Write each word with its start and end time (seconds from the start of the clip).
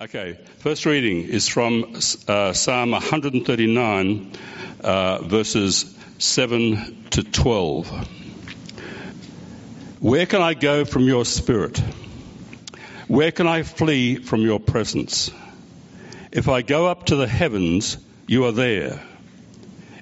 Okay, 0.00 0.38
first 0.58 0.86
reading 0.86 1.24
is 1.24 1.48
from 1.48 1.96
uh, 2.28 2.52
Psalm 2.52 2.92
139, 2.92 4.32
uh, 4.80 5.18
verses 5.22 5.92
7 6.18 7.06
to 7.10 7.24
12. 7.24 8.08
Where 9.98 10.26
can 10.26 10.40
I 10.40 10.54
go 10.54 10.84
from 10.84 11.02
your 11.02 11.24
spirit? 11.24 11.82
Where 13.08 13.32
can 13.32 13.48
I 13.48 13.64
flee 13.64 14.18
from 14.18 14.42
your 14.42 14.60
presence? 14.60 15.32
If 16.30 16.48
I 16.48 16.62
go 16.62 16.86
up 16.86 17.06
to 17.06 17.16
the 17.16 17.26
heavens, 17.26 17.98
you 18.28 18.44
are 18.44 18.52
there. 18.52 19.02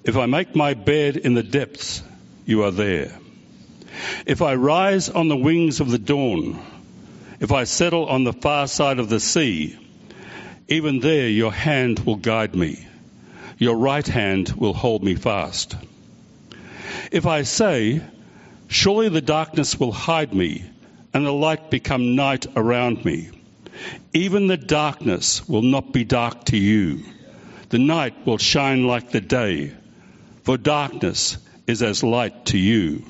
If 0.04 0.18
I 0.18 0.26
make 0.26 0.54
my 0.54 0.74
bed 0.74 1.16
in 1.16 1.32
the 1.32 1.42
depths, 1.42 2.02
you 2.44 2.64
are 2.64 2.70
there. 2.70 3.18
If 4.26 4.42
I 4.42 4.56
rise 4.56 5.08
on 5.08 5.28
the 5.28 5.38
wings 5.38 5.80
of 5.80 5.90
the 5.90 5.98
dawn, 5.98 6.62
if 7.40 7.50
I 7.50 7.64
settle 7.64 8.04
on 8.04 8.24
the 8.24 8.34
far 8.34 8.66
side 8.66 8.98
of 8.98 9.08
the 9.08 9.20
sea, 9.20 9.78
even 10.68 11.00
there 11.00 11.28
your 11.28 11.52
hand 11.52 12.00
will 12.00 12.16
guide 12.16 12.54
me. 12.54 12.86
Your 13.58 13.76
right 13.76 14.07
hand 14.07 14.50
will 14.50 14.74
hold 14.74 15.02
me 15.02 15.14
fast. 15.14 15.76
If 17.11 17.26
I 17.26 17.43
say, 17.43 18.02
surely 18.68 19.08
the 19.08 19.21
darkness 19.21 19.79
will 19.79 19.93
hide 19.93 20.34
me 20.34 20.64
and 21.14 21.24
the 21.24 21.32
light 21.32 21.71
become 21.71 22.16
night 22.16 22.46
around 22.57 23.04
me, 23.04 23.30
even 24.12 24.46
the 24.46 24.57
darkness 24.57 25.48
will 25.48 25.62
not 25.62 25.93
be 25.93 26.04
dark 26.04 26.44
to 26.46 26.57
you. 26.57 27.04
The 27.68 27.79
night 27.79 28.26
will 28.26 28.38
shine 28.38 28.86
like 28.86 29.10
the 29.10 29.21
day, 29.21 29.72
for 30.43 30.57
darkness 30.57 31.38
is 31.66 31.82
as 31.82 32.02
light 32.02 32.46
to 32.46 32.58
you. 32.58 33.05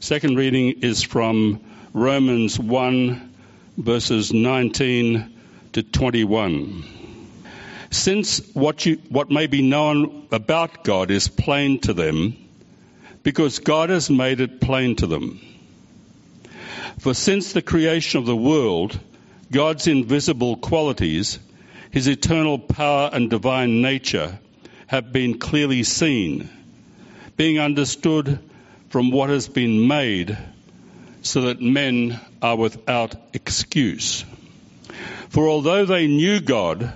Second 0.00 0.36
reading 0.36 0.80
is 0.82 1.02
from 1.02 1.60
Romans 1.92 2.58
1 2.58 3.34
verses 3.76 4.32
19 4.32 5.39
to 5.72 5.82
21. 5.82 6.84
Since 7.90 8.54
what, 8.54 8.86
you, 8.86 8.96
what 9.08 9.30
may 9.30 9.46
be 9.46 9.62
known 9.62 10.26
about 10.32 10.84
God 10.84 11.10
is 11.10 11.28
plain 11.28 11.80
to 11.80 11.92
them, 11.92 12.36
because 13.22 13.58
God 13.58 13.90
has 13.90 14.08
made 14.08 14.40
it 14.40 14.60
plain 14.60 14.96
to 14.96 15.06
them. 15.06 15.40
For 16.98 17.14
since 17.14 17.52
the 17.52 17.62
creation 17.62 18.18
of 18.18 18.26
the 18.26 18.36
world, 18.36 18.98
God's 19.50 19.86
invisible 19.86 20.56
qualities, 20.56 21.38
his 21.90 22.06
eternal 22.06 22.58
power 22.58 23.10
and 23.12 23.30
divine 23.30 23.82
nature, 23.82 24.38
have 24.86 25.12
been 25.12 25.38
clearly 25.38 25.82
seen, 25.82 26.48
being 27.36 27.58
understood 27.58 28.38
from 28.90 29.10
what 29.10 29.30
has 29.30 29.48
been 29.48 29.86
made, 29.86 30.36
so 31.22 31.42
that 31.42 31.60
men 31.60 32.20
are 32.42 32.56
without 32.56 33.14
excuse. 33.32 34.24
For 35.28 35.48
although 35.48 35.84
they 35.84 36.06
knew 36.06 36.40
God, 36.40 36.92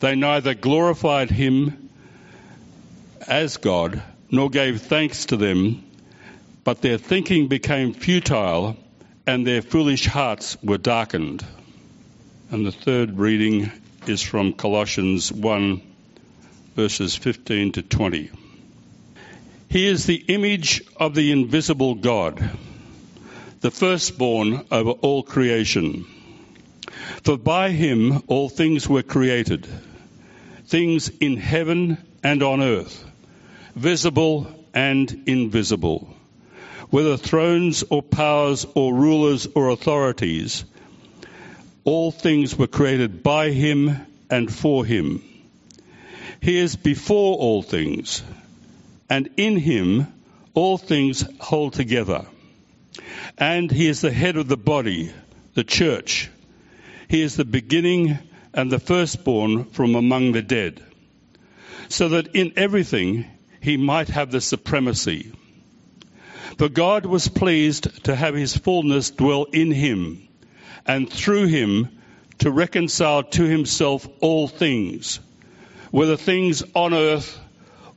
they 0.00 0.16
neither 0.16 0.54
glorified 0.54 1.30
him 1.30 1.90
as 3.26 3.56
God 3.56 4.02
nor 4.30 4.50
gave 4.50 4.82
thanks 4.82 5.26
to 5.26 5.36
them, 5.36 5.84
but 6.64 6.80
their 6.80 6.98
thinking 6.98 7.48
became 7.48 7.92
futile 7.92 8.76
and 9.26 9.46
their 9.46 9.62
foolish 9.62 10.06
hearts 10.06 10.56
were 10.62 10.78
darkened. 10.78 11.44
And 12.50 12.66
the 12.66 12.72
third 12.72 13.18
reading 13.18 13.70
is 14.06 14.22
from 14.22 14.52
Colossians 14.52 15.32
1, 15.32 15.80
verses 16.74 17.14
15 17.14 17.72
to 17.72 17.82
20. 17.82 18.30
He 19.68 19.86
is 19.86 20.04
the 20.04 20.22
image 20.28 20.82
of 20.96 21.14
the 21.14 21.32
invisible 21.32 21.94
God, 21.94 22.50
the 23.60 23.70
firstborn 23.70 24.66
over 24.70 24.90
all 24.90 25.22
creation. 25.22 26.04
For 27.22 27.36
by 27.36 27.70
him 27.70 28.22
all 28.26 28.48
things 28.48 28.88
were 28.88 29.02
created, 29.02 29.66
things 30.66 31.08
in 31.20 31.36
heaven 31.36 31.98
and 32.24 32.42
on 32.42 32.62
earth, 32.62 33.04
visible 33.76 34.48
and 34.74 35.22
invisible, 35.26 36.14
whether 36.90 37.16
thrones 37.16 37.84
or 37.88 38.02
powers 38.02 38.66
or 38.74 38.94
rulers 38.94 39.46
or 39.54 39.68
authorities, 39.68 40.64
all 41.84 42.10
things 42.10 42.56
were 42.56 42.66
created 42.66 43.22
by 43.22 43.50
him 43.50 43.96
and 44.30 44.52
for 44.52 44.84
him. 44.84 45.22
He 46.40 46.58
is 46.58 46.74
before 46.74 47.36
all 47.36 47.62
things, 47.62 48.22
and 49.08 49.28
in 49.36 49.56
him 49.56 50.06
all 50.54 50.76
things 50.78 51.24
hold 51.38 51.74
together. 51.74 52.26
And 53.38 53.70
he 53.70 53.86
is 53.86 54.00
the 54.00 54.10
head 54.10 54.36
of 54.36 54.48
the 54.48 54.56
body, 54.56 55.12
the 55.54 55.64
church 55.64 56.30
he 57.12 57.20
is 57.20 57.36
the 57.36 57.44
beginning 57.44 58.18
and 58.54 58.72
the 58.72 58.78
firstborn 58.78 59.64
from 59.64 59.94
among 59.94 60.32
the 60.32 60.40
dead, 60.40 60.82
so 61.90 62.08
that 62.08 62.34
in 62.34 62.54
everything 62.56 63.26
he 63.60 63.76
might 63.76 64.08
have 64.08 64.30
the 64.30 64.40
supremacy. 64.40 65.30
For 66.56 66.70
God 66.70 67.04
was 67.04 67.28
pleased 67.28 68.04
to 68.04 68.16
have 68.16 68.34
his 68.34 68.56
fullness 68.56 69.10
dwell 69.10 69.44
in 69.44 69.72
him, 69.72 70.26
and 70.86 71.12
through 71.12 71.48
him 71.48 71.90
to 72.38 72.50
reconcile 72.50 73.24
to 73.24 73.42
himself 73.42 74.08
all 74.22 74.48
things, 74.48 75.20
whether 75.90 76.16
things 76.16 76.62
on 76.74 76.94
earth 76.94 77.38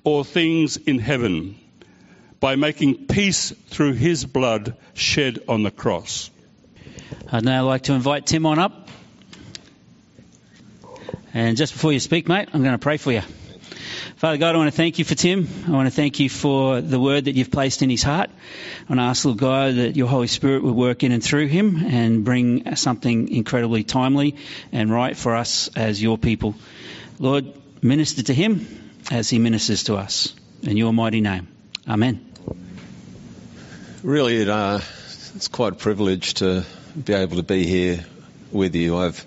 or 0.03 0.25
things 0.25 0.75
in 0.75 0.99
heaven, 0.99 1.57
by 2.41 2.57
making 2.57 3.07
peace 3.07 3.51
through 3.69 3.93
his 3.93 4.25
blood 4.25 4.75
shed 4.93 5.39
on 5.47 5.63
the 5.63 5.71
cross. 5.71 6.29
I'd 7.31 7.45
now 7.45 7.65
like 7.65 7.83
to 7.83 7.93
invite 7.93 8.25
Tim 8.25 8.45
on 8.45 8.59
up. 8.59 8.81
And 11.35 11.57
just 11.57 11.73
before 11.73 11.91
you 11.91 11.99
speak, 11.99 12.29
mate, 12.29 12.47
I'm 12.53 12.61
going 12.61 12.71
to 12.71 12.79
pray 12.79 12.95
for 12.95 13.11
you. 13.11 13.21
Father 14.15 14.37
God, 14.37 14.55
I 14.55 14.57
want 14.57 14.71
to 14.71 14.75
thank 14.75 14.99
you 14.99 15.03
for 15.03 15.15
Tim. 15.15 15.49
I 15.67 15.71
want 15.71 15.85
to 15.85 15.91
thank 15.91 16.21
you 16.21 16.29
for 16.29 16.79
the 16.79 16.97
word 16.97 17.25
that 17.25 17.35
you've 17.35 17.51
placed 17.51 17.81
in 17.81 17.89
his 17.89 18.03
heart. 18.03 18.29
I 18.29 18.83
want 18.87 18.99
to 18.99 19.03
ask, 19.03 19.25
Lord 19.25 19.37
God, 19.37 19.75
that 19.75 19.97
your 19.97 20.07
Holy 20.07 20.27
Spirit 20.27 20.63
would 20.63 20.73
work 20.73 21.03
in 21.03 21.11
and 21.11 21.21
through 21.21 21.47
him 21.47 21.75
and 21.85 22.23
bring 22.23 22.77
something 22.77 23.27
incredibly 23.27 23.83
timely 23.83 24.37
and 24.71 24.89
right 24.89 25.17
for 25.17 25.35
us 25.35 25.69
as 25.75 26.01
your 26.01 26.17
people. 26.17 26.55
Lord, 27.19 27.47
minister 27.81 28.23
to 28.23 28.33
him 28.33 28.65
as 29.11 29.29
he 29.29 29.37
ministers 29.37 29.83
to 29.83 29.95
us. 29.95 30.33
In 30.63 30.77
your 30.77 30.93
mighty 30.93 31.19
name. 31.19 31.49
Amen. 31.85 32.31
Really, 34.03 34.37
it, 34.37 34.47
uh, 34.47 34.79
it's 35.35 35.49
quite 35.49 35.73
a 35.73 35.75
privilege 35.75 36.35
to 36.35 36.63
be 37.03 37.11
able 37.11 37.35
to 37.35 37.43
be 37.43 37.65
here 37.65 38.05
with 38.51 38.75
you. 38.75 38.97
I've 38.97 39.25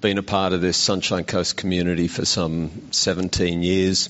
been 0.00 0.18
a 0.18 0.22
part 0.22 0.52
of 0.52 0.60
this 0.60 0.76
Sunshine 0.76 1.24
Coast 1.24 1.56
community 1.56 2.08
for 2.08 2.24
some 2.24 2.92
17 2.92 3.62
years. 3.62 4.08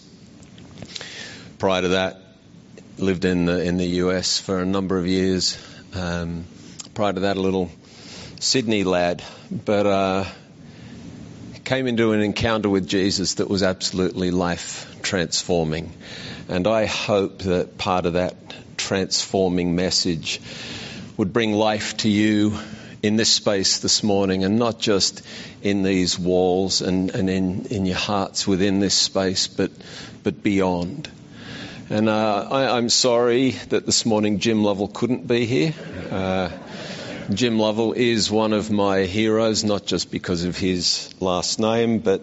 Prior 1.59 1.83
to 1.83 1.89
that, 1.89 2.21
lived 2.99 3.25
in 3.25 3.47
the 3.47 3.63
in 3.63 3.77
the 3.77 3.87
US 4.03 4.41
for 4.41 4.61
a 4.61 4.67
number 4.67 4.99
of 4.99 5.07
years. 5.07 5.57
Um, 5.95 6.45
prior 6.95 7.13
to 7.13 7.21
that, 7.21 7.37
a 7.37 7.41
little 7.41 7.71
Sydney 8.41 8.85
lad, 8.85 9.23
but 9.51 9.87
uh, 9.87 10.25
came 11.65 11.87
into 11.87 12.13
an 12.13 12.21
encounter 12.21 12.69
with 12.69 12.89
Jesus 12.89 13.35
that 13.35 13.49
was 13.49 13.63
absolutely 13.63 14.31
life 14.31 15.01
transforming. 15.03 15.93
And 16.49 16.67
I 16.67 16.87
hope 16.87 17.41
that 17.41 17.77
part 17.77 18.07
of 18.07 18.15
that 18.15 18.37
transforming 18.77 19.77
message 19.77 20.41
would 21.17 21.33
bring 21.33 21.53
life 21.53 21.97
to 21.99 22.09
you 22.09 22.59
in 23.03 23.17
this 23.17 23.31
space 23.31 23.79
this 23.79 24.03
morning 24.03 24.45
and 24.45 24.59
not 24.59 24.79
just 24.81 25.23
in 25.63 25.83
these 25.83 26.19
walls 26.19 26.83
and, 26.83 27.11
and 27.11 27.31
in, 27.31 27.67
in 27.67 27.87
your 27.87 27.97
hearts 27.97 28.47
within 28.47 28.81
this 28.81 28.95
space, 28.95 29.47
but, 29.47 29.71
but 30.23 30.43
beyond. 30.43 31.09
And 31.91 32.09
uh, 32.09 32.49
I, 32.51 32.77
am 32.79 32.89
sorry 32.89 33.53
that 33.71 33.87
this 33.87 34.05
morning 34.05 34.41
Jim 34.41 34.63
Lovell 34.63 34.89
couldn't 34.89 35.27
be 35.27 35.47
here. 35.47 35.75
Uh, 36.11 36.51
Jim 37.33 37.59
Lovell 37.59 37.93
is 37.93 38.31
one 38.31 38.53
of 38.53 38.71
my 38.71 39.01
heroes, 39.03 39.65
not 39.65 39.87
just 39.87 40.11
because 40.11 40.45
of 40.45 40.57
his 40.57 41.15
last 41.21 41.59
name, 41.59 42.01
but 42.01 42.23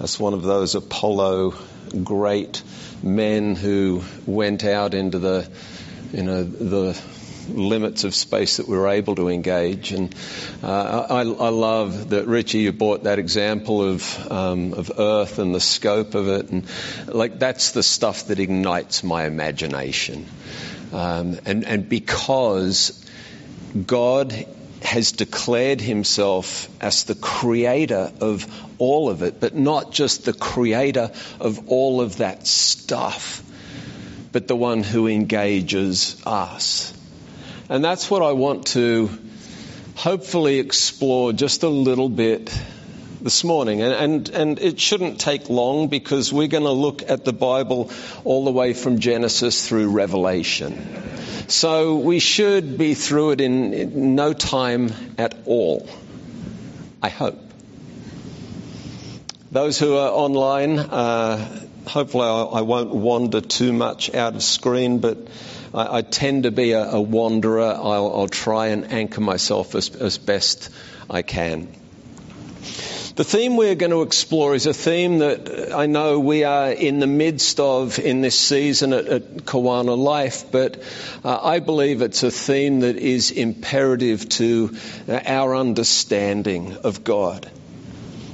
as 0.00 0.18
one 0.18 0.34
of 0.34 0.42
those 0.42 0.74
Apollo 0.74 1.54
great 2.02 2.62
men 3.02 3.54
who 3.54 4.02
went 4.26 4.64
out 4.64 4.94
into 4.94 5.18
the, 5.18 5.48
you 6.12 6.22
know, 6.22 6.44
the 6.44 7.00
limits 7.48 8.04
of 8.04 8.14
space 8.14 8.58
that 8.58 8.68
we 8.68 8.76
were 8.76 8.88
able 8.88 9.14
to 9.16 9.28
engage. 9.28 9.92
And 9.92 10.14
uh, 10.62 11.06
I, 11.08 11.20
I, 11.20 11.48
love 11.48 12.10
that 12.10 12.26
Richie, 12.26 12.60
you 12.60 12.72
brought 12.72 13.04
that 13.04 13.18
example 13.18 13.82
of 13.82 14.32
um, 14.32 14.74
of 14.74 14.92
Earth 14.98 15.38
and 15.38 15.54
the 15.54 15.60
scope 15.60 16.14
of 16.14 16.28
it, 16.28 16.50
and 16.50 16.64
like 17.06 17.38
that's 17.38 17.72
the 17.72 17.82
stuff 17.82 18.28
that 18.28 18.40
ignites 18.40 19.02
my 19.02 19.24
imagination. 19.24 20.26
Um, 20.92 21.38
and 21.44 21.64
and 21.64 21.88
because 21.88 23.04
God 23.86 24.46
has 24.82 25.12
declared 25.12 25.80
himself 25.80 26.68
as 26.80 27.04
the 27.04 27.14
creator 27.14 28.12
of 28.20 28.46
all 28.78 29.08
of 29.08 29.22
it, 29.22 29.40
but 29.40 29.54
not 29.54 29.90
just 29.92 30.24
the 30.24 30.32
creator 30.32 31.10
of 31.40 31.68
all 31.68 32.00
of 32.00 32.18
that 32.18 32.46
stuff, 32.46 33.42
but 34.32 34.46
the 34.46 34.56
one 34.56 34.82
who 34.82 35.08
engages 35.08 36.22
us. 36.24 36.92
And 37.68 37.84
that's 37.84 38.08
what 38.08 38.22
I 38.22 38.32
want 38.32 38.68
to 38.68 39.10
hopefully 39.96 40.60
explore 40.60 41.32
just 41.32 41.64
a 41.64 41.68
little 41.68 42.08
bit 42.08 42.56
this 43.20 43.42
morning. 43.42 43.82
And, 43.82 43.92
and, 43.92 44.28
and, 44.28 44.58
it 44.60 44.78
shouldn't 44.78 45.18
take 45.18 45.48
long 45.48 45.88
because 45.88 46.32
we're 46.32 46.46
going 46.46 46.62
to 46.62 46.70
look 46.70 47.10
at 47.10 47.24
the 47.24 47.32
Bible 47.32 47.90
all 48.22 48.44
the 48.44 48.52
way 48.52 48.72
from 48.72 49.00
Genesis 49.00 49.68
through 49.68 49.90
Revelation. 49.90 51.02
So 51.48 51.96
we 51.96 52.20
should 52.20 52.78
be 52.78 52.94
through 52.94 53.32
it 53.32 53.40
in, 53.40 53.72
in 53.72 54.14
no 54.14 54.32
time 54.32 54.92
at 55.18 55.34
all. 55.46 55.88
I 57.02 57.08
hope. 57.08 57.40
Those 59.50 59.78
who 59.78 59.96
are 59.96 60.10
online, 60.10 60.78
uh, 60.78 61.66
hopefully 61.86 62.26
I, 62.26 62.42
I, 62.42 62.60
won't 62.60 62.94
wander 62.94 63.40
too 63.40 63.72
much 63.72 64.14
out 64.14 64.34
of 64.34 64.42
screen, 64.42 64.98
but 64.98 65.18
I, 65.76 65.98
I 65.98 66.02
tend 66.02 66.44
to 66.44 66.50
be 66.50 66.72
a, 66.72 66.82
a 66.82 67.00
wanderer. 67.00 67.72
I'll, 67.76 68.12
I'll, 68.14 68.28
try 68.28 68.68
and 68.68 68.90
anchor 68.90 69.20
myself 69.20 69.74
as, 69.74 69.94
as 69.94 70.18
best 70.18 70.70
I 71.08 71.22
can. 71.22 71.68
The 73.16 73.24
theme 73.24 73.56
we're 73.56 73.76
going 73.76 73.92
to 73.92 74.02
explore 74.02 74.54
is 74.54 74.66
a 74.66 74.74
theme 74.74 75.20
that 75.20 75.72
I 75.72 75.86
know 75.86 76.20
we 76.20 76.44
are 76.44 76.70
in 76.70 76.98
the 76.98 77.06
midst 77.06 77.60
of 77.60 77.98
in 77.98 78.20
this 78.20 78.38
season 78.38 78.92
at, 78.92 79.06
at 79.06 79.54
Life, 79.54 80.52
but 80.52 80.82
uh, 81.24 81.38
I 81.42 81.60
believe 81.60 82.02
it's 82.02 82.22
a 82.24 82.30
theme 82.30 82.80
that 82.80 82.96
is 82.96 83.30
imperative 83.30 84.28
to 84.30 84.76
our 85.08 85.56
understanding 85.56 86.76
of 86.84 87.04
God. 87.04 87.50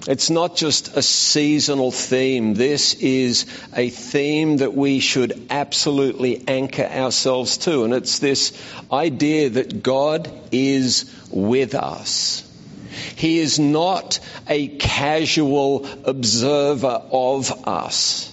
It's 0.08 0.30
not 0.30 0.56
just 0.56 0.96
a 0.96 1.02
seasonal 1.02 1.92
theme. 1.92 2.54
This 2.54 2.94
is 2.94 3.46
a 3.74 3.88
theme 3.88 4.56
that 4.56 4.74
we 4.74 4.98
should 4.98 5.46
absolutely 5.48 6.42
anchor 6.48 6.82
ourselves 6.84 7.58
to. 7.58 7.84
And 7.84 7.94
it's 7.94 8.18
this 8.18 8.52
idea 8.90 9.50
that 9.50 9.82
God 9.82 10.28
is 10.50 11.08
with 11.30 11.76
us. 11.76 12.42
He 13.14 13.38
is 13.38 13.60
not 13.60 14.18
a 14.48 14.68
casual 14.68 15.86
observer 16.04 17.02
of 17.12 17.68
us. 17.68 18.31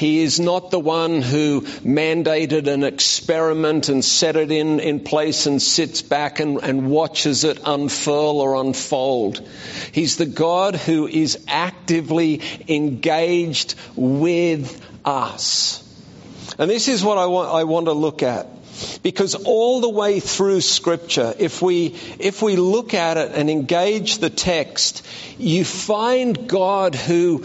He 0.00 0.22
is 0.22 0.40
not 0.40 0.70
the 0.70 0.80
one 0.80 1.20
who 1.20 1.60
mandated 1.60 2.68
an 2.68 2.84
experiment 2.84 3.90
and 3.90 4.02
set 4.02 4.34
it 4.34 4.50
in, 4.50 4.80
in 4.80 5.00
place 5.00 5.44
and 5.44 5.60
sits 5.60 6.00
back 6.00 6.40
and, 6.40 6.56
and 6.62 6.90
watches 6.90 7.44
it 7.44 7.60
unfurl 7.66 8.40
or 8.40 8.54
unfold. 8.54 9.46
He's 9.92 10.16
the 10.16 10.24
God 10.24 10.74
who 10.74 11.06
is 11.06 11.44
actively 11.46 12.40
engaged 12.66 13.74
with 13.94 14.80
us. 15.04 15.86
And 16.58 16.70
this 16.70 16.88
is 16.88 17.04
what 17.04 17.18
I 17.18 17.26
want, 17.26 17.50
I 17.50 17.64
want 17.64 17.84
to 17.84 17.92
look 17.92 18.22
at. 18.22 18.46
Because 19.02 19.34
all 19.34 19.82
the 19.82 19.90
way 19.90 20.20
through 20.20 20.62
scripture, 20.62 21.34
if 21.38 21.60
we, 21.60 21.94
if 22.18 22.40
we 22.40 22.56
look 22.56 22.94
at 22.94 23.18
it 23.18 23.32
and 23.34 23.50
engage 23.50 24.16
the 24.16 24.30
text, 24.30 25.06
you 25.38 25.66
find 25.66 26.48
God 26.48 26.94
who, 26.94 27.44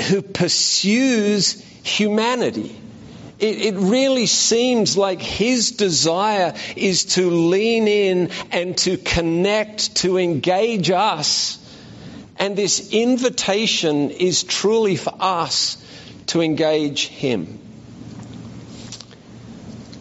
who 0.00 0.22
pursues 0.22 1.60
humanity. 1.82 2.80
It, 3.38 3.62
it, 3.62 3.74
really 3.74 4.26
seems 4.26 4.96
like 4.96 5.20
his 5.20 5.72
desire 5.72 6.54
is 6.76 7.04
to 7.16 7.30
lean 7.30 7.88
in 7.88 8.30
and 8.52 8.76
to 8.78 8.96
connect, 8.96 9.96
to 9.96 10.18
engage 10.18 10.90
us. 10.90 11.58
And 12.36 12.56
this 12.56 12.92
invitation 12.92 14.10
is 14.10 14.44
truly 14.44 14.96
for 14.96 15.14
us 15.18 15.76
to 16.26 16.40
engage 16.40 17.08
him. 17.08 17.60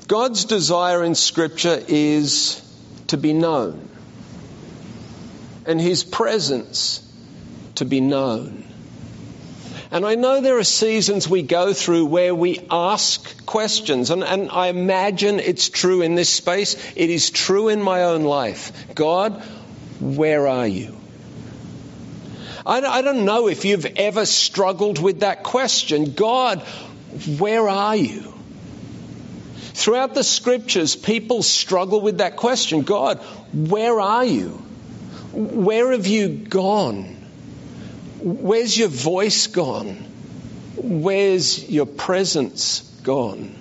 God's 0.07 0.45
desire 0.45 1.03
in 1.03 1.15
Scripture 1.15 1.81
is 1.87 2.61
to 3.07 3.17
be 3.17 3.33
known, 3.33 3.89
and 5.65 5.81
His 5.81 6.03
presence 6.03 7.01
to 7.75 7.85
be 7.85 7.99
known. 8.01 8.63
And 9.93 10.07
I 10.07 10.15
know 10.15 10.41
there 10.41 10.57
are 10.57 10.63
seasons 10.63 11.29
we 11.29 11.43
go 11.43 11.71
through 11.71 12.05
where 12.05 12.33
we 12.33 12.59
ask 12.71 13.45
questions, 13.45 14.09
and, 14.09 14.23
and, 14.23 14.49
I 14.49 14.69
imagine 14.69 15.39
it's 15.39 15.69
true 15.69 16.01
in 16.01 16.15
this 16.15 16.29
space. 16.29 16.73
It 16.95 17.11
is 17.11 17.29
true 17.29 17.69
in 17.69 17.79
my 17.79 18.05
own 18.05 18.23
life. 18.23 18.95
God, 18.95 19.39
where 19.99 20.47
are 20.47 20.65
you? 20.65 20.97
I, 22.65 22.81
I 22.81 23.01
don't 23.03 23.23
know 23.25 23.47
if 23.47 23.65
you've 23.65 23.85
ever 23.85 24.25
struggled 24.25 24.99
with 24.99 25.19
that 25.19 25.43
question. 25.43 26.13
God, 26.13 26.61
where 27.37 27.69
are 27.69 27.95
you? 27.95 28.33
Throughout 29.75 30.15
the 30.15 30.23
scriptures, 30.23 30.95
people 30.95 31.43
struggle 31.43 32.01
with 32.01 32.17
that 32.17 32.37
question 32.37 32.81
God, 32.81 33.19
where 33.53 33.99
are 33.99 34.25
you? 34.25 34.53
Where 35.33 35.91
have 35.91 36.07
you 36.07 36.29
gone? 36.29 37.22
Where's 38.23 38.77
your 38.77 38.87
voice 38.87 39.47
gone? 39.47 39.97
Where's 40.77 41.69
your 41.69 41.85
presence 41.85 42.79
gone? 43.03 43.53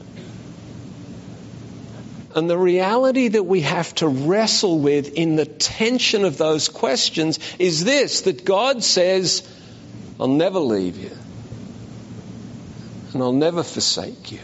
And 2.36 2.48
the 2.48 2.56
reality 2.56 3.28
that 3.28 3.42
we 3.42 3.62
have 3.62 3.92
to 3.96 4.08
wrestle 4.08 4.78
with 4.78 5.14
in 5.14 5.34
the 5.34 5.46
tension 5.46 6.24
of 6.24 6.38
those 6.38 6.68
questions 6.68 7.40
is 7.58 7.84
this 7.84 8.22
that 8.22 8.44
God 8.44 8.84
says, 8.84 9.46
I'll 10.20 10.28
never 10.28 10.60
leave 10.60 10.96
you, 10.96 11.10
and 13.12 13.22
I'll 13.22 13.32
never 13.32 13.64
forsake 13.64 14.30
you. 14.30 14.40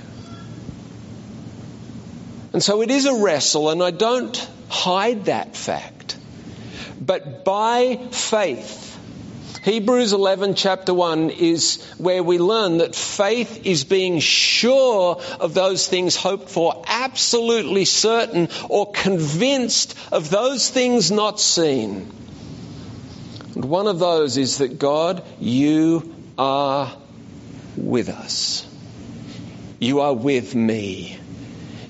And 2.53 2.62
so 2.62 2.82
it 2.82 2.91
is 2.91 3.06
a 3.06 3.15
wrestle, 3.15 3.70
and 3.70 3.82
I 3.82 3.93
don't 3.93 4.50
hide 4.69 5.26
that 5.26 5.56
fact. 5.56 6.17
But 7.00 7.44
by 7.44 8.09
faith, 8.11 8.97
Hebrews 9.69 10.15
11 10.15 10.55
chapter 10.55 10.94
1 10.94 11.29
is 11.29 11.85
where 11.99 12.23
we 12.23 12.38
learn 12.38 12.79
that 12.79 12.94
faith 12.94 13.67
is 13.67 13.85
being 13.85 14.19
sure 14.19 15.20
of 15.38 15.53
those 15.53 15.87
things 15.87 16.17
hoped 16.17 16.49
for, 16.49 16.82
absolutely 16.87 17.85
certain 17.85 18.49
or 18.70 18.91
convinced 18.91 19.94
of 20.11 20.31
those 20.31 20.70
things 20.70 21.11
not 21.11 21.38
seen. 21.38 22.11
And 23.56 23.65
one 23.67 23.88
of 23.88 23.99
those 23.99 24.38
is 24.38 24.56
that 24.56 24.79
God, 24.79 25.23
you 25.38 26.15
are 26.38 26.91
with 27.76 28.09
us. 28.09 28.67
You 29.81 30.00
are 30.00 30.15
with 30.15 30.55
me 30.55 31.19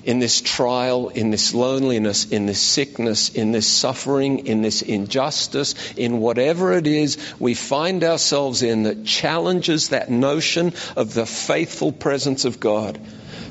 in 0.03 0.19
this 0.19 0.41
trial, 0.41 1.09
in 1.09 1.31
this 1.31 1.53
loneliness, 1.53 2.25
in 2.25 2.45
this 2.45 2.61
sickness, 2.61 3.29
in 3.29 3.51
this 3.51 3.67
suffering, 3.67 4.47
in 4.47 4.61
this 4.61 4.81
injustice, 4.81 5.75
in 5.93 6.19
whatever 6.19 6.73
it 6.73 6.87
is 6.87 7.17
we 7.39 7.53
find 7.53 8.03
ourselves 8.03 8.61
in 8.61 8.83
that 8.83 9.05
challenges 9.05 9.89
that 9.89 10.09
notion 10.09 10.73
of 10.95 11.13
the 11.13 11.25
faithful 11.25 11.91
presence 11.91 12.45
of 12.45 12.59
God. 12.59 12.97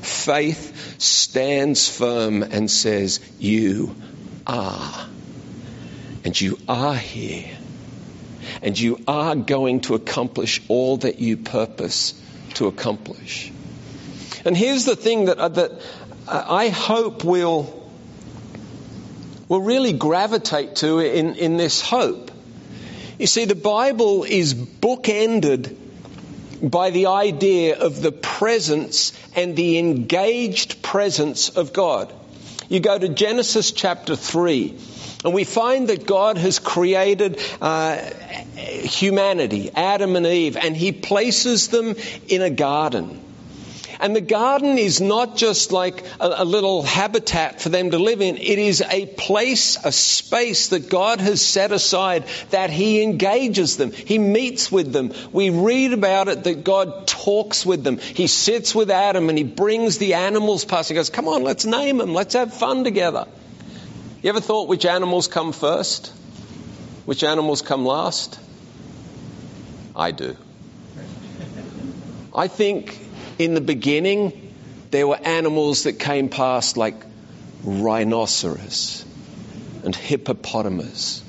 Faith 0.01 0.99
stands 0.99 1.89
firm 1.89 2.43
and 2.43 2.69
says, 2.69 3.19
You 3.37 3.95
are. 4.47 5.07
And 6.23 6.39
you 6.39 6.57
are 6.67 6.95
here. 6.95 7.57
And 8.61 8.77
you 8.77 8.99
are 9.07 9.35
going 9.35 9.81
to 9.81 9.95
accomplish 9.95 10.61
all 10.67 10.97
that 10.97 11.19
you 11.19 11.37
purpose 11.37 12.19
to 12.55 12.67
accomplish. 12.67 13.51
And 14.45 14.55
here's 14.55 14.85
the 14.85 14.95
thing 14.95 15.25
that, 15.25 15.37
uh, 15.37 15.49
that 15.49 15.81
I 16.31 16.69
hope 16.69 17.23
we'll, 17.23 17.73
we'll 19.47 19.61
really 19.61 19.93
gravitate 19.93 20.75
to 20.77 20.99
in, 20.99 21.35
in 21.35 21.57
this 21.57 21.81
hope. 21.81 22.29
You 23.17 23.25
see, 23.25 23.45
the 23.45 23.55
Bible 23.55 24.23
is 24.23 24.53
bookended 24.53 25.75
by 26.61 26.91
the 26.91 27.07
idea 27.07 27.79
of 27.79 28.01
the 28.01 28.11
presence 28.11 29.13
and 29.35 29.55
the 29.55 29.79
engaged 29.79 30.83
presence 30.83 31.49
of 31.49 31.73
God. 31.73 32.13
You 32.69 32.79
go 32.79 32.97
to 32.97 33.09
Genesis 33.09 33.71
chapter 33.71 34.15
3, 34.15 34.77
and 35.25 35.33
we 35.33 35.43
find 35.43 35.89
that 35.89 36.05
God 36.05 36.37
has 36.37 36.59
created 36.59 37.39
uh, 37.59 37.97
humanity, 38.55 39.71
Adam 39.73 40.15
and 40.15 40.27
Eve, 40.27 40.57
and 40.57 40.77
He 40.77 40.91
places 40.91 41.69
them 41.69 41.95
in 42.27 42.43
a 42.43 42.51
garden. 42.51 43.19
And 44.01 44.15
the 44.15 44.21
garden 44.21 44.77
is 44.77 45.01
not 45.01 45.35
just 45.35 45.73
like 45.73 46.05
a, 46.21 46.29
a, 46.37 46.45
little 46.45 46.83
habitat 46.83 47.59
for 47.59 47.67
them 47.67 47.91
to 47.91 47.97
live 47.99 48.21
in. 48.21 48.37
It 48.37 48.57
is 48.57 48.81
a 48.81 49.05
place, 49.05 49.77
a 49.83 49.91
space 49.91 50.69
that 50.69 50.89
God 50.89 51.19
has 51.19 51.41
set 51.41 51.73
aside 51.73 52.23
that 52.51 52.69
He 52.69 53.03
engages 53.03 53.75
them. 53.75 53.91
He 53.91 54.17
meets 54.17 54.71
with 54.71 54.93
them. 54.93 55.11
We 55.33 55.49
read 55.49 55.91
about 55.91 56.29
it 56.29 56.45
that 56.45 56.63
God 56.63 57.07
talks 57.07 57.65
with 57.65 57.83
them. 57.83 57.97
He 57.97 58.27
sits 58.27 58.73
with 58.73 58.89
Adam 58.89 59.27
and 59.27 59.37
He 59.37 59.43
brings 59.43 59.97
the 59.97 60.13
animals 60.13 60.63
past. 60.63 60.87
He 60.87 60.95
goes, 60.95 61.09
come 61.09 61.27
on, 61.27 61.43
let's 61.43 61.65
name 61.65 61.97
them. 61.97 62.13
Let's 62.13 62.35
have 62.35 62.53
fun 62.53 62.85
together. 62.85 63.27
You 64.21 64.29
ever 64.29 64.41
thought 64.41 64.69
which 64.69 64.85
animals 64.85 65.27
come 65.27 65.51
first? 65.51 66.13
Which 67.05 67.25
animals 67.25 67.61
come 67.61 67.85
last? 67.85 68.39
I 69.93 70.11
do. 70.11 70.37
I 72.33 72.47
think 72.47 73.08
in 73.39 73.53
the 73.53 73.61
beginning, 73.61 74.53
there 74.91 75.07
were 75.07 75.17
animals 75.17 75.83
that 75.83 75.93
came 75.93 76.29
past 76.29 76.77
like 76.77 76.95
rhinoceros 77.63 79.05
and 79.83 79.95
hippopotamus 79.95 81.23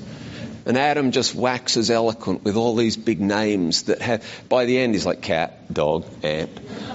And 0.67 0.76
Adam 0.76 1.11
just 1.11 1.35
waxes 1.35 1.90
eloquent 1.90 2.45
with 2.45 2.57
all 2.57 2.76
these 2.76 2.97
big 2.97 3.21
names 3.21 3.85
that 3.85 4.02
have, 4.02 4.25
by 4.49 4.67
the 4.67 4.79
end, 4.79 4.95
he's 4.95 5.07
like 5.07 5.23
cat, 5.23 5.73
dog, 5.73 6.05
ant. 6.23 6.50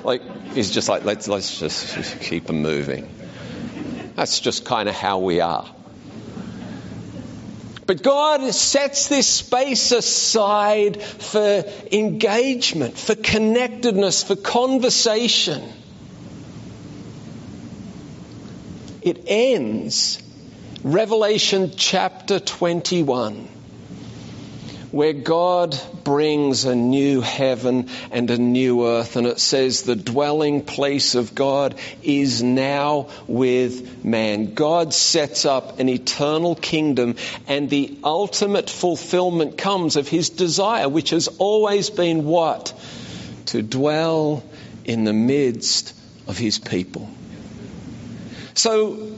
Like, 0.06 0.22
he's 0.54 0.72
just 0.72 0.88
like, 0.88 1.04
let's, 1.04 1.28
let's 1.28 1.60
just 1.60 2.22
keep 2.22 2.46
them 2.46 2.62
moving. 2.62 3.10
That's 4.16 4.40
just 4.40 4.66
kind 4.66 4.88
of 4.88 4.96
how 4.96 5.20
we 5.20 5.42
are. 5.42 5.68
But 7.86 8.02
God 8.02 8.52
sets 8.54 9.08
this 9.08 9.28
space 9.28 9.92
aside 9.92 11.02
for 11.02 11.64
engagement, 11.92 12.98
for 12.98 13.16
connectedness, 13.16 14.24
for 14.24 14.36
conversation. 14.36 15.62
It 19.02 19.26
ends 19.28 20.22
Revelation 20.84 21.74
chapter 21.76 22.40
21 22.40 23.50
where 24.96 25.12
God 25.12 25.78
brings 26.06 26.64
a 26.64 26.74
new 26.74 27.20
heaven 27.20 27.90
and 28.12 28.32
a 28.32 28.38
new 28.38 28.88
earth. 28.88 29.18
And 29.18 29.28
it 29.28 29.42
says 29.42 29.82
the 29.82 29.98
dwelling 29.98 30.64
place 30.64 31.16
of 31.16 31.36
God 31.36 31.76
is 32.02 32.42
now 32.42 33.10
with 33.28 34.06
man. 34.06 34.54
God 34.54 34.94
sets 34.94 35.44
up 35.44 35.80
an 35.80 35.90
eternal 35.90 36.56
kingdom 36.56 37.18
and 37.46 37.70
the 37.70 37.98
ultimate 38.06 38.70
fulfillment 38.70 39.58
comes 39.58 39.98
of 39.98 40.08
his 40.08 40.30
desire, 40.30 40.88
which 40.88 41.10
has 41.10 41.28
always 41.28 41.90
been 41.90 42.24
what? 42.24 42.72
To 43.48 43.62
dwell 43.62 44.46
in 44.86 45.04
the 45.04 45.12
midst 45.12 45.94
of 46.26 46.38
his 46.38 46.58
people. 46.58 47.10
So, 48.54 49.12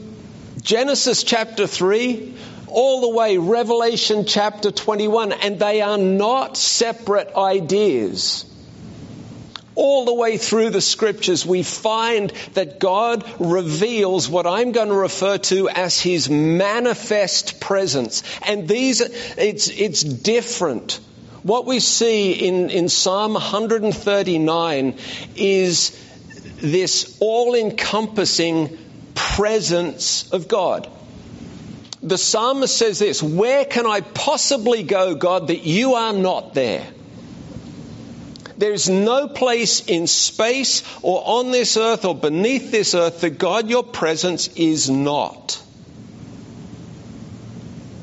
Genesis 0.60 1.22
chapter 1.22 1.68
3, 1.68 2.34
all 2.70 3.00
the 3.00 3.16
way 3.16 3.38
Revelation 3.38 4.24
chapter 4.24 4.70
21, 4.70 5.32
and 5.32 5.58
they 5.58 5.80
are 5.80 5.98
not 5.98 6.56
separate 6.56 7.34
ideas. 7.34 8.44
All 9.74 10.04
the 10.04 10.14
way 10.14 10.38
through 10.38 10.70
the 10.70 10.80
scriptures, 10.80 11.46
we 11.46 11.62
find 11.62 12.30
that 12.54 12.80
God 12.80 13.24
reveals 13.38 14.28
what 14.28 14.46
I'm 14.46 14.72
going 14.72 14.88
to 14.88 14.94
refer 14.94 15.38
to 15.38 15.68
as 15.68 16.00
His 16.00 16.28
manifest 16.28 17.60
presence. 17.60 18.24
And 18.46 18.66
these, 18.66 19.00
it's, 19.00 19.68
it's 19.68 20.02
different. 20.02 20.98
What 21.44 21.64
we 21.66 21.78
see 21.78 22.32
in, 22.32 22.70
in 22.70 22.88
Psalm 22.88 23.34
139 23.34 24.98
is 25.36 26.04
this 26.56 27.16
all 27.20 27.54
encompassing 27.54 28.76
presence 29.14 30.28
of 30.32 30.48
God 30.48 30.88
the 32.02 32.18
psalmist 32.18 32.76
says 32.76 32.98
this 32.98 33.22
Where 33.22 33.64
can 33.64 33.86
I 33.86 34.00
possibly 34.00 34.82
go, 34.82 35.14
God, 35.14 35.48
that 35.48 35.64
you 35.64 35.94
are 35.94 36.12
not 36.12 36.54
there? 36.54 36.86
There 38.56 38.72
is 38.72 38.88
no 38.88 39.28
place 39.28 39.86
in 39.86 40.08
space 40.08 40.82
or 41.02 41.22
on 41.24 41.52
this 41.52 41.76
earth 41.76 42.04
or 42.04 42.14
beneath 42.14 42.72
this 42.72 42.94
earth 42.94 43.20
that 43.20 43.38
God, 43.38 43.70
your 43.70 43.84
presence 43.84 44.48
is 44.48 44.90
not. 44.90 45.62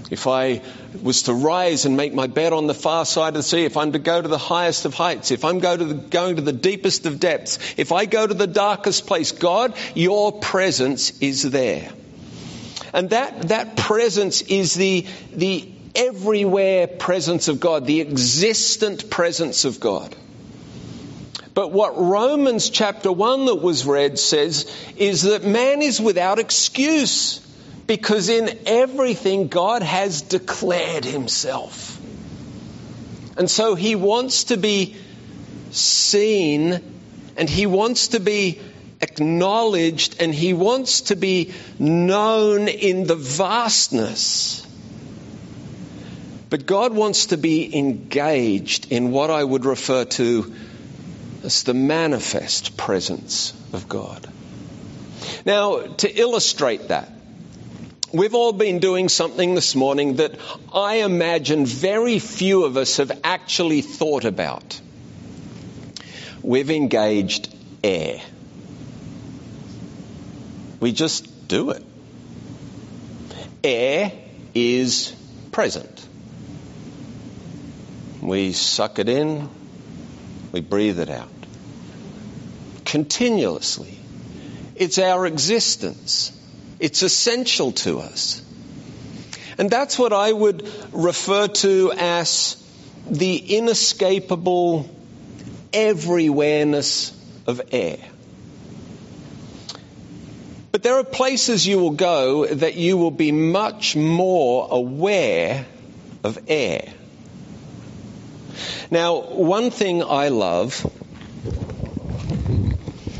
If 0.09 0.27
I 0.27 0.61
was 1.01 1.23
to 1.23 1.33
rise 1.33 1.83
and 1.83 1.97
make 1.97 2.13
my 2.13 2.27
bed 2.27 2.53
on 2.53 2.67
the 2.67 2.73
far 2.73 3.03
side 3.03 3.29
of 3.29 3.33
the 3.33 3.43
sea, 3.43 3.65
if 3.65 3.75
I'm 3.75 3.91
to 3.93 3.99
go 3.99 4.21
to 4.21 4.27
the 4.29 4.37
highest 4.37 4.85
of 4.85 4.93
heights, 4.93 5.31
if 5.31 5.43
I'm 5.43 5.59
go 5.59 5.75
to 5.75 5.83
the, 5.83 5.93
going 5.93 6.37
to 6.37 6.41
the 6.41 6.53
deepest 6.53 7.05
of 7.05 7.19
depths, 7.19 7.59
if 7.75 7.91
I 7.91 8.05
go 8.05 8.25
to 8.25 8.33
the 8.33 8.47
darkest 8.47 9.07
place, 9.07 9.33
God, 9.33 9.73
your 9.93 10.31
presence 10.31 11.19
is 11.19 11.43
there. 11.43 11.91
And 12.95 13.09
that, 13.09 13.49
that 13.49 13.75
presence 13.75 14.41
is 14.41 14.73
the, 14.73 15.05
the 15.33 15.69
everywhere 15.93 16.87
presence 16.87 17.49
of 17.49 17.59
God, 17.59 17.85
the 17.85 17.99
existent 17.99 19.09
presence 19.09 19.65
of 19.65 19.81
God. 19.81 20.15
But 21.53 21.73
what 21.73 21.97
Romans 21.97 22.69
chapter 22.69 23.11
1 23.11 23.47
that 23.47 23.55
was 23.55 23.85
read 23.85 24.17
says 24.17 24.73
is 24.95 25.23
that 25.23 25.43
man 25.43 25.81
is 25.81 25.99
without 25.99 26.39
excuse 26.39 27.41
because 27.85 28.29
in 28.29 28.59
everything 28.65 29.49
God 29.49 29.83
has 29.83 30.21
declared 30.21 31.03
himself. 31.03 31.99
And 33.35 33.51
so 33.51 33.75
he 33.75 33.95
wants 33.97 34.45
to 34.45 34.57
be 34.57 34.95
seen 35.71 36.81
and 37.35 37.49
he 37.49 37.65
wants 37.65 38.09
to 38.09 38.21
be 38.21 38.61
acknowledged 39.05 40.17
and 40.19 40.33
he 40.33 40.53
wants 40.53 41.01
to 41.01 41.15
be 41.15 41.53
known 41.79 42.67
in 42.67 43.05
the 43.05 43.15
vastness. 43.15 44.65
But 46.49 46.65
God 46.65 46.93
wants 46.93 47.27
to 47.27 47.37
be 47.37 47.75
engaged 47.75 48.91
in 48.91 49.11
what 49.11 49.29
I 49.29 49.43
would 49.43 49.65
refer 49.65 50.05
to 50.05 50.53
as 51.43 51.63
the 51.63 51.73
manifest 51.73 52.77
presence 52.77 53.53
of 53.73 53.87
God. 53.87 54.27
Now, 55.45 55.81
to 55.81 56.09
illustrate 56.09 56.87
that, 56.87 57.11
we've 58.11 58.35
all 58.35 58.53
been 58.53 58.79
doing 58.79 59.09
something 59.09 59.53
this 59.53 59.75
morning 59.75 60.15
that 60.15 60.39
I 60.73 60.95
imagine 60.97 61.65
very 61.65 62.19
few 62.19 62.65
of 62.65 62.77
us 62.77 62.97
have 62.97 63.11
actually 63.23 63.81
thought 63.81 64.25
about. 64.25 64.79
We've 66.41 66.71
engaged 66.71 67.53
air. 67.83 68.21
We 70.85 70.91
just 70.91 71.47
do 71.47 71.71
it. 71.71 71.83
Air 73.63 74.11
is 74.53 75.15
present. 75.51 76.07
We 78.21 78.53
suck 78.53 78.99
it 78.99 79.09
in, 79.09 79.49
we 80.51 80.61
breathe 80.61 80.99
it 80.99 81.09
out. 81.09 81.31
Continuously. 82.85 83.97
It's 84.75 84.99
our 84.99 85.25
existence. 85.25 86.31
It's 86.79 87.01
essential 87.01 87.71
to 87.71 88.01
us. 88.01 88.43
And 89.57 89.71
that's 89.71 89.97
what 89.97 90.13
I 90.13 90.31
would 90.31 90.69
refer 90.93 91.47
to 91.47 91.93
as 91.97 92.63
the 93.09 93.57
inescapable 93.57 94.87
everywhereness 95.73 97.11
of 97.47 97.59
air. 97.71 97.97
But 100.75 100.83
there 100.83 100.97
are 100.97 101.05
places 101.05 101.65
you 101.65 101.79
will 101.79 101.91
go 101.91 102.45
that 102.45 102.75
you 102.75 102.97
will 102.97 103.09
be 103.09 103.31
much 103.31 103.95
more 103.95 104.67
aware 104.69 105.65
of 106.21 106.37
air. 106.49 106.91
Now, 108.91 109.21
one 109.21 109.71
thing 109.71 110.03
I 110.03 110.27
love, 110.27 110.85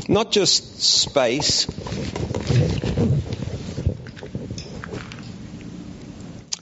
not 0.06 0.32
just 0.32 0.82
space, 0.82 1.64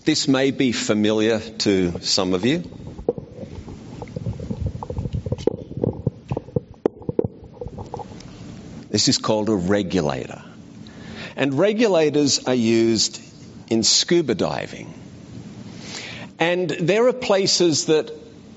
this 0.04 0.28
may 0.28 0.52
be 0.52 0.70
familiar 0.70 1.40
to 1.40 2.00
some 2.02 2.34
of 2.34 2.46
you. 2.46 2.62
This 8.90 9.08
is 9.08 9.18
called 9.18 9.48
a 9.48 9.56
regulator. 9.56 10.40
And 11.36 11.54
regulators 11.58 12.44
are 12.46 12.54
used 12.54 13.20
in 13.68 13.82
scuba 13.82 14.34
diving. 14.34 14.92
And 16.38 16.68
there 16.68 17.06
are 17.08 17.12
places 17.12 17.86
that 17.86 18.10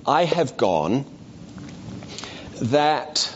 I 0.05 0.25
have 0.25 0.57
gone 0.57 1.05
that 2.61 3.35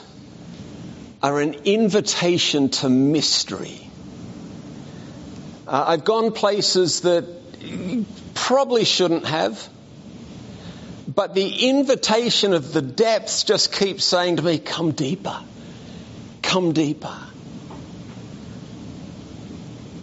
are 1.21 1.39
an 1.39 1.53
invitation 1.65 2.69
to 2.69 2.89
mystery. 2.89 3.87
Uh, 5.67 5.85
I've 5.87 6.03
gone 6.03 6.31
places 6.31 7.01
that 7.01 7.25
probably 8.33 8.85
shouldn't 8.85 9.25
have, 9.25 9.69
but 11.07 11.35
the 11.35 11.69
invitation 11.69 12.53
of 12.53 12.73
the 12.73 12.81
depths 12.81 13.43
just 13.43 13.71
keeps 13.73 14.03
saying 14.03 14.37
to 14.37 14.41
me, 14.41 14.57
Come 14.57 14.91
deeper, 14.91 15.39
come 16.41 16.73
deeper. 16.73 17.15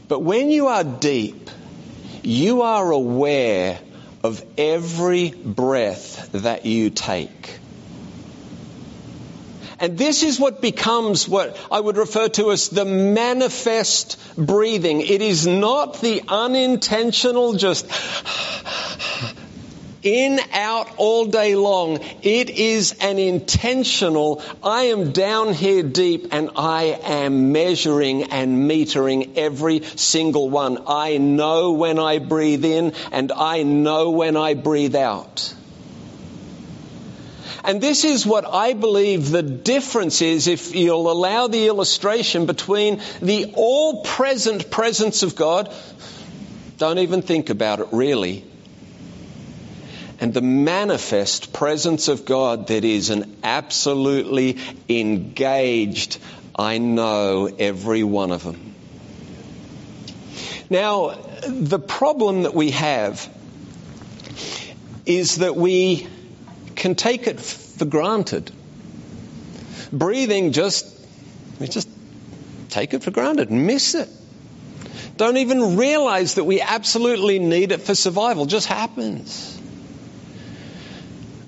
But 0.09 0.21
when 0.21 0.51
you 0.51 0.69
are 0.69 0.85
deep, 0.85 1.51
you 2.23 2.63
are 2.63 2.91
aware 2.91 3.79
of 4.25 4.43
every 4.57 5.31
breath 5.31 6.31
that 6.33 6.67
you 6.67 6.91
take. 6.91 7.59
And 9.81 9.97
this 9.97 10.25
is 10.25 10.41
what 10.41 10.61
becomes 10.61 11.29
what 11.29 11.57
I 11.71 11.79
would 11.79 11.97
refer 11.97 12.29
to 12.29 12.51
as 12.51 12.69
the 12.69 12.85
manifest 12.85 14.19
breathing. 14.37 15.03
It 15.03 15.23
is 15.23 15.47
not 15.47 16.01
the 16.01 16.23
unintentional 16.27 17.55
just 17.55 17.87
in, 20.03 20.39
out, 20.53 20.89
all 20.97 21.27
day 21.27 21.55
long. 21.55 22.01
It 22.23 22.51
is 22.51 22.97
an 23.01 23.19
intentional, 23.19 24.43
I 24.63 24.85
am 24.85 25.13
down 25.13 25.55
here 25.55 25.83
deep 25.83 26.29
and 26.33 26.51
I 26.57 26.99
am 27.03 27.53
measuring 27.53 28.25
and 28.25 28.71
metering 28.71 29.37
every 29.37 29.83
single 29.83 30.49
one. 30.51 30.85
I 30.87 31.19
know 31.19 31.73
when 31.73 31.99
I 31.99 32.19
breathe 32.19 32.65
in 32.65 32.93
and 33.13 33.33
I 33.33 33.63
know 33.63 34.11
when 34.11 34.37
I 34.37 34.55
breathe 34.55 34.97
out. 34.97 35.55
And 37.65 37.81
this 37.81 38.05
is 38.05 38.25
what 38.25 38.47
I 38.47 38.73
believe 38.73 39.31
the 39.31 39.43
difference 39.43 40.23
is 40.23 40.47
if 40.47 40.75
you'll 40.75 41.11
allow 41.11 41.49
the 41.49 41.67
illustration 41.67 42.47
between 42.47 43.03
the 43.21 43.53
all 43.57 44.03
present 44.05 44.71
presence 44.71 45.23
of 45.23 45.37
God. 45.37 45.75
Don't 46.79 47.01
even 47.01 47.21
think 47.21 47.51
about 47.51 47.81
it 47.81 47.89
really 47.91 48.48
and 50.21 50.35
the 50.35 50.41
manifest 50.41 51.53
presence 51.53 52.09
of 52.09 52.25
God 52.25 52.69
that 52.69 52.85
is 52.85 53.11
an 53.11 53.39
absolutely 53.43 54.59
engaged, 54.89 56.19
I 56.57 56.79
know 56.79 57.47
every 57.47 58.03
one 58.03 58.33
of 58.33 58.43
them. 58.43 58.75
Now, 60.71 61.17
the 61.47 61.79
problem 61.79 62.43
that 62.43 62.55
we 62.55 62.73
have 62.73 63.29
is 65.07 65.37
that 65.37 65.57
we 65.57 66.07
can 66.75 66.95
take 66.95 67.27
it 67.27 67.41
for 67.41 67.85
granted. 67.85 68.51
Breathing 69.93 70.53
just, 70.53 70.87
we 71.59 71.69
just 71.69 71.89
take 72.69 72.93
it 72.93 73.03
for 73.03 73.11
granted, 73.11 73.51
miss 73.51 73.95
it. 73.95 74.09
Don't 75.17 75.39
even 75.39 75.77
realize 75.77 76.35
that 76.35 76.45
we 76.45 76.61
absolutely 76.61 77.39
need 77.39 77.73
it 77.73 77.81
for 77.81 77.95
survival. 77.95 78.47
Just 78.47 78.67
happens. 78.67 79.58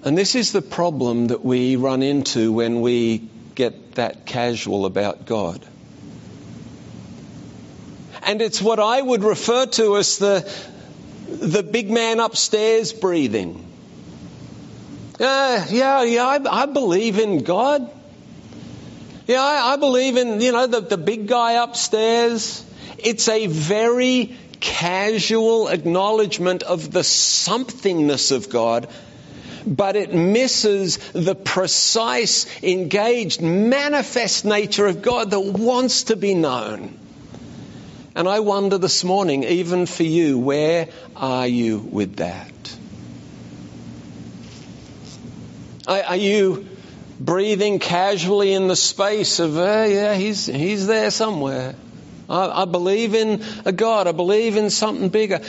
And 0.02 0.16
this 0.16 0.34
is 0.34 0.52
the 0.52 0.62
problem 0.62 1.26
that 1.26 1.44
we 1.44 1.76
run 1.76 2.02
into 2.02 2.52
when 2.52 2.80
we 2.80 3.28
get 3.54 3.96
that 3.96 4.24
casual 4.24 4.86
about 4.86 5.26
God. 5.26 5.64
And 8.22 8.40
it's 8.40 8.62
what 8.62 8.80
I 8.80 9.00
would 9.00 9.22
refer 9.22 9.66
to 9.66 9.98
as 9.98 10.16
the, 10.16 10.50
the 11.28 11.62
big 11.62 11.90
man 11.90 12.18
upstairs 12.18 12.92
breathing. 12.94 13.66
Uh, 15.18 15.66
yeah, 15.68 16.02
yeah, 16.02 16.24
I, 16.24 16.62
I, 16.62 16.66
believe 16.66 17.18
in 17.18 17.42
God. 17.42 17.90
Yeah, 19.26 19.42
I, 19.42 19.74
I 19.74 19.76
believe 19.76 20.16
in, 20.16 20.40
you 20.40 20.52
know, 20.52 20.66
the, 20.66 20.80
the 20.80 20.96
big 20.96 21.28
guy 21.28 21.62
upstairs. 21.62 22.64
It's 22.96 23.28
a 23.28 23.46
very 23.46 24.34
casual 24.60 25.68
acknowledgement 25.68 26.62
of 26.62 26.90
the 26.90 27.00
somethingness 27.00 28.32
of 28.32 28.48
God 28.48 28.88
but 29.66 29.96
it 29.96 30.12
misses 30.14 30.98
the 31.12 31.34
precise, 31.34 32.46
engaged, 32.62 33.40
manifest 33.40 34.44
nature 34.44 34.86
of 34.86 35.02
God 35.02 35.30
that 35.30 35.40
wants 35.40 36.04
to 36.04 36.16
be 36.16 36.34
known. 36.34 36.98
And 38.14 38.28
I 38.28 38.40
wonder 38.40 38.78
this 38.78 39.04
morning, 39.04 39.44
even 39.44 39.86
for 39.86 40.02
you, 40.02 40.38
where 40.38 40.88
are 41.16 41.46
you 41.46 41.78
with 41.78 42.16
that? 42.16 42.52
Are 45.86 46.16
you 46.16 46.68
breathing 47.18 47.78
casually 47.78 48.52
in 48.52 48.68
the 48.68 48.76
space 48.76 49.40
of, 49.40 49.58
uh, 49.58 49.86
yeah, 49.88 50.14
he's, 50.14 50.46
he's 50.46 50.86
there 50.86 51.10
somewhere? 51.10 51.74
I, 52.28 52.62
I 52.62 52.64
believe 52.64 53.14
in 53.14 53.42
a 53.64 53.72
God. 53.72 54.06
I 54.06 54.12
believe 54.12 54.56
in 54.56 54.70
something 54.70 55.08
bigger. 55.08 55.40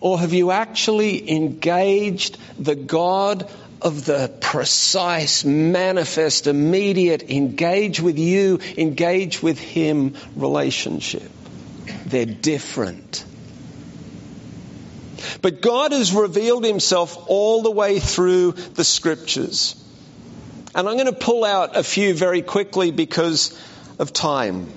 Or 0.00 0.18
have 0.18 0.32
you 0.32 0.50
actually 0.50 1.30
engaged 1.30 2.38
the 2.58 2.74
God 2.74 3.50
of 3.82 4.04
the 4.04 4.32
precise, 4.40 5.44
manifest, 5.44 6.46
immediate, 6.46 7.30
engage 7.30 8.00
with 8.00 8.18
you, 8.18 8.60
engage 8.78 9.42
with 9.42 9.58
Him 9.58 10.14
relationship? 10.36 11.30
They're 12.06 12.24
different. 12.24 13.24
But 15.42 15.60
God 15.60 15.92
has 15.92 16.12
revealed 16.12 16.64
Himself 16.64 17.16
all 17.28 17.62
the 17.62 17.70
way 17.70 17.98
through 17.98 18.52
the 18.52 18.84
scriptures. 18.84 19.76
And 20.74 20.88
I'm 20.88 20.94
going 20.94 21.06
to 21.06 21.12
pull 21.12 21.44
out 21.44 21.76
a 21.76 21.82
few 21.82 22.14
very 22.14 22.42
quickly 22.42 22.90
because 22.90 23.58
of 23.98 24.12
time. 24.12 24.72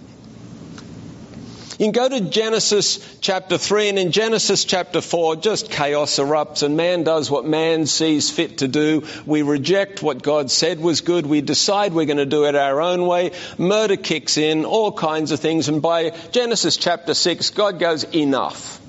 You 1.79 1.85
can 1.85 1.91
go 1.91 2.07
to 2.07 2.21
Genesis 2.21 2.99
chapter 3.19 3.57
3, 3.57 3.89
and 3.89 3.99
in 3.99 4.11
Genesis 4.11 4.63
chapter 4.63 5.01
4, 5.01 5.37
just 5.37 5.71
chaos 5.71 6.19
erupts, 6.19 6.61
and 6.61 6.77
man 6.77 7.03
does 7.03 7.31
what 7.31 7.45
man 7.45 7.87
sees 7.87 8.29
fit 8.29 8.59
to 8.59 8.67
do. 8.67 9.07
We 9.25 9.41
reject 9.41 10.03
what 10.03 10.21
God 10.21 10.51
said 10.51 10.79
was 10.79 11.01
good. 11.01 11.25
We 11.25 11.41
decide 11.41 11.93
we're 11.93 12.05
going 12.05 12.17
to 12.17 12.27
do 12.27 12.45
it 12.45 12.55
our 12.55 12.79
own 12.79 13.07
way. 13.07 13.31
Murder 13.57 13.97
kicks 13.97 14.37
in, 14.37 14.65
all 14.65 14.91
kinds 14.91 15.31
of 15.31 15.39
things, 15.39 15.67
and 15.67 15.81
by 15.81 16.11
Genesis 16.31 16.77
chapter 16.77 17.15
6, 17.15 17.49
God 17.51 17.79
goes, 17.79 18.03
enough. 18.03 18.79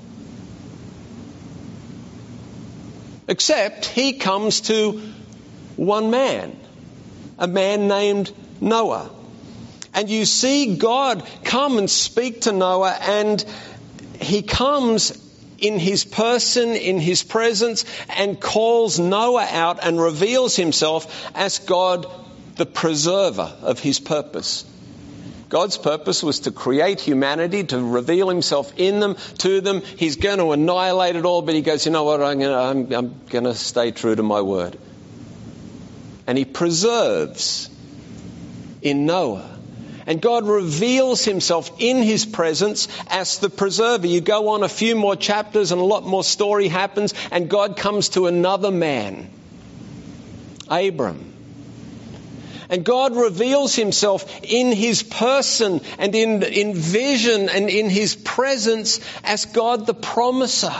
Except 3.27 3.85
he 3.85 4.13
comes 4.13 4.61
to 4.61 5.01
one 5.75 6.11
man, 6.11 6.55
a 7.39 7.47
man 7.47 7.87
named 7.87 8.31
Noah. 8.61 9.14
And 9.95 10.09
you 10.09 10.25
see 10.25 10.75
God 10.75 11.25
come 11.45 11.77
and 11.77 11.89
speak 11.89 12.41
to 12.41 12.51
Noah, 12.51 12.97
and 13.01 13.43
he 14.19 14.41
comes 14.41 15.17
in 15.57 15.79
his 15.79 16.03
person, 16.03 16.71
in 16.71 16.99
his 16.99 17.23
presence, 17.23 17.85
and 18.09 18.39
calls 18.39 18.99
Noah 18.99 19.47
out 19.49 19.79
and 19.81 19.99
reveals 19.99 20.57
himself 20.57 21.31
as 21.33 21.59
God, 21.59 22.07
the 22.57 22.65
preserver 22.65 23.55
of 23.61 23.79
his 23.79 23.99
purpose. 24.01 24.65
God's 25.47 25.77
purpose 25.77 26.21
was 26.21 26.41
to 26.41 26.51
create 26.51 26.99
humanity, 26.99 27.63
to 27.63 27.81
reveal 27.81 28.27
himself 28.27 28.73
in 28.77 28.99
them, 28.99 29.15
to 29.37 29.61
them. 29.61 29.81
He's 29.81 30.17
going 30.17 30.39
to 30.39 30.51
annihilate 30.51 31.15
it 31.15 31.23
all, 31.23 31.41
but 31.41 31.55
he 31.55 31.61
goes, 31.61 31.85
you 31.85 31.93
know 31.93 32.03
what, 32.03 32.21
I'm 32.21 32.39
going 32.39 32.51
to, 32.51 32.57
I'm, 32.57 33.05
I'm 33.05 33.21
going 33.29 33.43
to 33.45 33.53
stay 33.53 33.91
true 33.91 34.15
to 34.15 34.23
my 34.23 34.41
word. 34.41 34.77
And 36.27 36.37
he 36.37 36.43
preserves 36.43 37.69
in 38.81 39.05
Noah 39.05 39.54
and 40.07 40.21
God 40.21 40.47
reveals 40.47 41.25
himself 41.25 41.71
in 41.79 42.03
his 42.03 42.25
presence 42.25 42.87
as 43.07 43.39
the 43.39 43.49
preserver. 43.49 44.07
You 44.07 44.21
go 44.21 44.49
on 44.49 44.63
a 44.63 44.69
few 44.69 44.95
more 44.95 45.15
chapters 45.15 45.71
and 45.71 45.81
a 45.81 45.83
lot 45.83 46.05
more 46.05 46.23
story 46.23 46.67
happens 46.67 47.13
and 47.31 47.49
God 47.49 47.77
comes 47.77 48.09
to 48.09 48.27
another 48.27 48.71
man, 48.71 49.29
Abram. 50.69 51.33
And 52.69 52.83
God 52.83 53.15
reveals 53.15 53.75
himself 53.75 54.25
in 54.43 54.71
his 54.71 55.03
person 55.03 55.81
and 55.99 56.15
in, 56.15 56.41
in 56.43 56.73
vision 56.73 57.49
and 57.49 57.69
in 57.69 57.89
his 57.89 58.15
presence 58.15 58.99
as 59.23 59.45
God 59.45 59.85
the 59.85 59.93
promiser. 59.93 60.73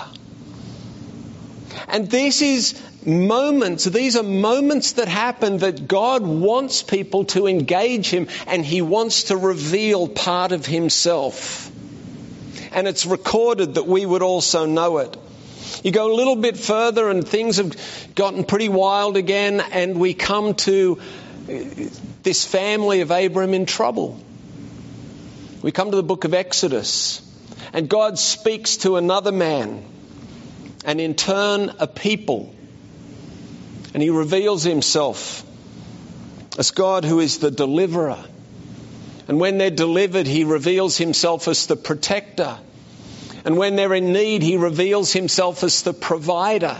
And 1.95 2.09
this 2.09 2.41
is 2.41 2.77
moments, 3.05 3.85
these 3.85 4.17
are 4.17 4.21
moments 4.21 4.91
that 4.99 5.07
happen 5.07 5.59
that 5.59 5.87
God 5.87 6.23
wants 6.23 6.83
people 6.83 7.23
to 7.27 7.47
engage 7.47 8.09
Him 8.09 8.27
and 8.47 8.65
He 8.65 8.81
wants 8.81 9.23
to 9.29 9.37
reveal 9.37 10.09
part 10.09 10.51
of 10.51 10.65
Himself. 10.65 11.71
And 12.73 12.85
it's 12.85 13.05
recorded 13.05 13.75
that 13.75 13.87
we 13.87 14.05
would 14.05 14.23
also 14.23 14.65
know 14.65 14.97
it. 14.97 15.15
You 15.85 15.91
go 15.91 16.11
a 16.11 16.13
little 16.13 16.35
bit 16.35 16.57
further 16.57 17.09
and 17.09 17.25
things 17.25 17.55
have 17.55 17.77
gotten 18.13 18.43
pretty 18.43 18.67
wild 18.67 19.15
again 19.15 19.61
and 19.61 19.97
we 19.97 20.13
come 20.13 20.55
to 20.65 20.99
uh, 20.99 21.53
this 22.23 22.43
family 22.43 22.99
of 22.99 23.11
Abram 23.11 23.53
in 23.53 23.65
trouble. 23.65 24.19
We 25.61 25.71
come 25.71 25.91
to 25.91 25.95
the 25.95 26.03
book 26.03 26.25
of 26.25 26.33
Exodus 26.33 27.21
and 27.71 27.87
God 27.87 28.19
speaks 28.19 28.75
to 28.83 28.97
another 28.97 29.31
man 29.31 29.85
and 30.85 31.01
in 31.01 31.15
turn 31.15 31.71
a 31.79 31.87
people 31.87 32.55
and 33.93 34.03
he 34.03 34.09
reveals 34.09 34.63
himself 34.63 35.43
as 36.57 36.71
God 36.71 37.05
who 37.05 37.19
is 37.19 37.39
the 37.39 37.51
deliverer. 37.51 38.23
And 39.27 39.39
when 39.39 39.57
they're 39.57 39.71
delivered, 39.71 40.27
he 40.27 40.43
reveals 40.43 40.97
himself 40.97 41.47
as 41.47 41.67
the 41.67 41.75
protector. 41.75 42.57
And 43.45 43.57
when 43.57 43.75
they're 43.75 43.93
in 43.93 44.13
need, 44.13 44.41
he 44.41 44.57
reveals 44.57 45.11
himself 45.13 45.63
as 45.63 45.83
the 45.83 45.93
provider. 45.93 46.77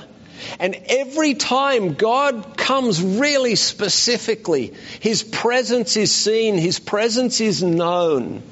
And 0.60 0.76
every 0.88 1.34
time 1.34 1.94
God 1.94 2.58
comes 2.58 3.02
really 3.02 3.56
specifically, 3.56 4.74
his 5.00 5.24
presence 5.24 5.96
is 5.96 6.14
seen, 6.14 6.58
his 6.58 6.80
presence 6.80 7.40
is 7.42 7.64
known, 7.64 8.44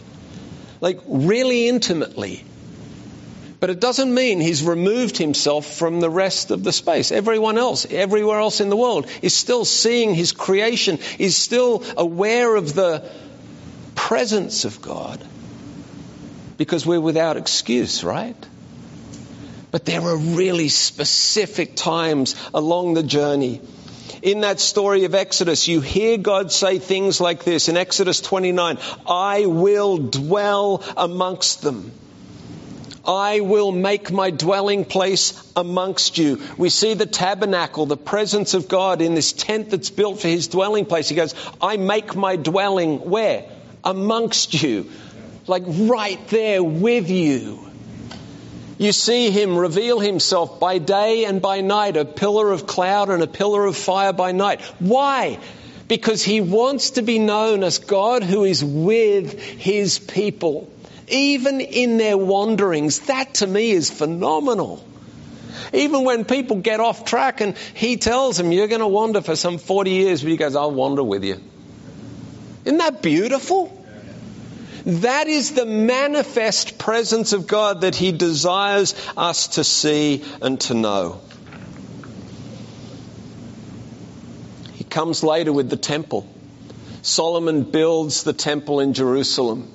like 0.82 1.00
really 1.06 1.68
intimately. 1.68 2.44
But 3.63 3.69
it 3.69 3.80
doesn't 3.80 4.13
mean 4.13 4.41
he's 4.41 4.62
removed 4.62 5.17
himself 5.17 5.65
from 5.65 6.02
the 6.02 6.10
rest 6.10 6.52
of 6.52 6.65
the 6.65 6.73
space. 6.73 7.13
Everyone 7.13 7.58
else, 7.58 7.86
everywhere 7.89 8.41
else 8.41 8.60
in 8.60 8.67
the 8.67 8.76
world, 8.76 9.08
is 9.21 9.34
still 9.34 9.63
seeing 9.63 10.13
his 10.13 10.34
creation, 10.34 10.99
is 11.17 11.38
still 11.38 11.82
aware 11.95 12.58
of 12.58 12.73
the 12.73 13.10
presence 13.95 14.65
of 14.65 14.82
God. 14.82 15.26
Because 16.58 16.86
we're 16.86 16.99
without 16.99 17.38
excuse, 17.38 18.04
right? 18.04 18.36
But 19.71 19.86
there 19.86 20.02
are 20.02 20.17
really 20.17 20.67
specific 20.67 21.78
times 21.78 22.36
along 22.54 22.95
the 22.95 23.04
journey. 23.04 23.62
In 24.21 24.41
that 24.41 24.60
story 24.60 25.06
of 25.06 25.15
Exodus, 25.15 25.69
you 25.69 25.80
hear 25.80 26.17
God 26.17 26.52
say 26.52 26.80
things 26.80 27.21
like 27.21 27.45
this 27.45 27.69
in 27.69 27.78
Exodus 27.78 28.19
29 28.19 28.78
I 29.08 29.45
will 29.45 29.99
dwell 29.99 30.84
amongst 30.97 31.62
them. 31.62 31.93
I 33.06 33.42
will 33.42 33.72
make 33.74 34.12
my 34.12 34.30
dwelling 34.30 34.86
place 34.86 35.34
amongst 35.58 36.18
you. 36.18 36.42
We 36.58 36.70
see 36.70 36.94
the 36.94 37.06
tabernacle, 37.06 37.86
the 37.86 37.98
presence 37.98 38.54
of 38.54 38.70
God 38.70 39.02
in 39.02 39.13
this 39.13 39.34
tent 39.34 39.72
that's 39.72 39.89
built 39.89 40.22
for 40.22 40.30
his 40.30 40.48
dwelling 40.48 40.86
place. 40.86 41.10
He 41.10 41.16
goes, 41.16 41.36
I 41.62 41.76
make 41.76 42.16
my 42.16 42.38
dwelling 42.38 43.10
where? 43.10 43.46
Amongst 43.84 44.62
you. 44.62 44.89
Like 45.48 45.63
right 45.68 46.26
there 46.30 46.63
with 46.63 47.10
you. 47.10 47.60
You 48.78 48.94
see 48.94 49.32
him 49.32 49.58
reveal 49.58 50.00
himself 50.00 50.60
by 50.62 50.78
day 50.78 51.26
and 51.26 51.42
by 51.42 51.60
night, 51.60 51.98
a 51.98 52.06
pillar 52.06 52.52
of 52.52 52.66
cloud 52.66 53.10
and 53.10 53.22
a 53.22 53.28
pillar 53.28 53.66
of 53.66 53.76
fire 53.76 54.13
by 54.13 54.32
night. 54.32 54.62
Why? 54.80 55.39
Because 55.89 56.24
he 56.24 56.39
wants 56.39 56.92
to 56.92 57.02
be 57.02 57.20
known 57.20 57.63
as 57.63 57.80
God 57.80 58.24
who 58.24 58.46
is 58.46 58.63
with 58.63 59.38
his 59.39 60.00
people 60.00 60.70
even 61.08 61.62
in 61.62 61.98
their 61.98 62.18
wanderings. 62.18 63.00
That 63.02 63.36
to 63.36 63.48
me 63.48 63.72
is 63.72 63.89
phenomenal. 63.89 64.86
Even 65.72 66.04
when 66.04 66.26
people 66.26 66.58
get 66.58 66.80
off 66.80 67.06
track 67.06 67.42
and 67.42 67.58
he 67.74 67.98
tells 67.98 68.38
them, 68.38 68.52
You're 68.52 68.68
going 68.68 68.82
to 68.82 68.88
wander 68.88 69.22
for 69.22 69.36
some 69.36 69.58
40 69.58 69.92
years, 69.92 70.22
but 70.22 70.30
he 70.30 70.38
goes, 70.38 70.56
I'll 70.56 70.72
wander 70.72 71.04
with 71.04 71.24
you. 71.24 71.42
Isn't 72.66 72.78
that 72.78 73.02
beautiful? 73.02 73.80
That 74.86 75.28
is 75.28 75.54
the 75.54 75.66
manifest 75.66 76.78
presence 76.78 77.32
of 77.32 77.48
God 77.48 77.82
that 77.82 77.96
he 77.96 78.12
desires 78.12 78.96
us 79.16 79.48
to 79.50 79.63
see 79.63 80.24
and 80.42 80.60
to 80.62 80.74
know. 80.74 81.22
He 84.74 84.84
comes 84.84 85.24
later 85.24 85.54
with 85.54 85.70
the 85.70 85.78
temple. 85.78 86.28
Solomon 87.02 87.63
builds 87.63 88.24
the 88.24 88.34
temple 88.34 88.82
in 88.82 88.94
Jerusalem. 88.94 89.72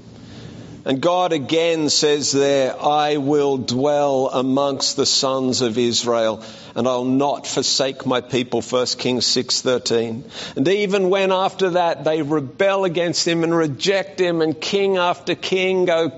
And 0.88 1.03
God 1.03 1.35
again 1.35 1.90
says 1.90 2.33
there, 2.33 2.74
I 2.83 3.18
will 3.18 3.59
dwell 3.59 4.31
amongst 4.33 4.96
the 4.96 5.05
sons 5.05 5.61
of 5.61 5.77
Israel 5.77 6.42
and 6.74 6.88
I'll 6.88 7.05
not 7.05 7.46
forsake 7.46 8.07
my 8.07 8.22
people. 8.22 8.62
1 8.62 8.87
Kings 8.96 9.27
6:13 9.27 10.22
and 10.57 10.66
even 10.66 11.11
when 11.11 11.31
after 11.31 11.70
that 11.70 12.05
they 12.05 12.22
rebel 12.22 12.87
against 12.87 13.29
him 13.29 13.44
and 13.44 13.55
reject 13.55 14.18
him 14.18 14.40
and 14.40 14.59
king 14.59 14.96
after 14.96 15.35
king 15.35 15.85
go 15.85 16.11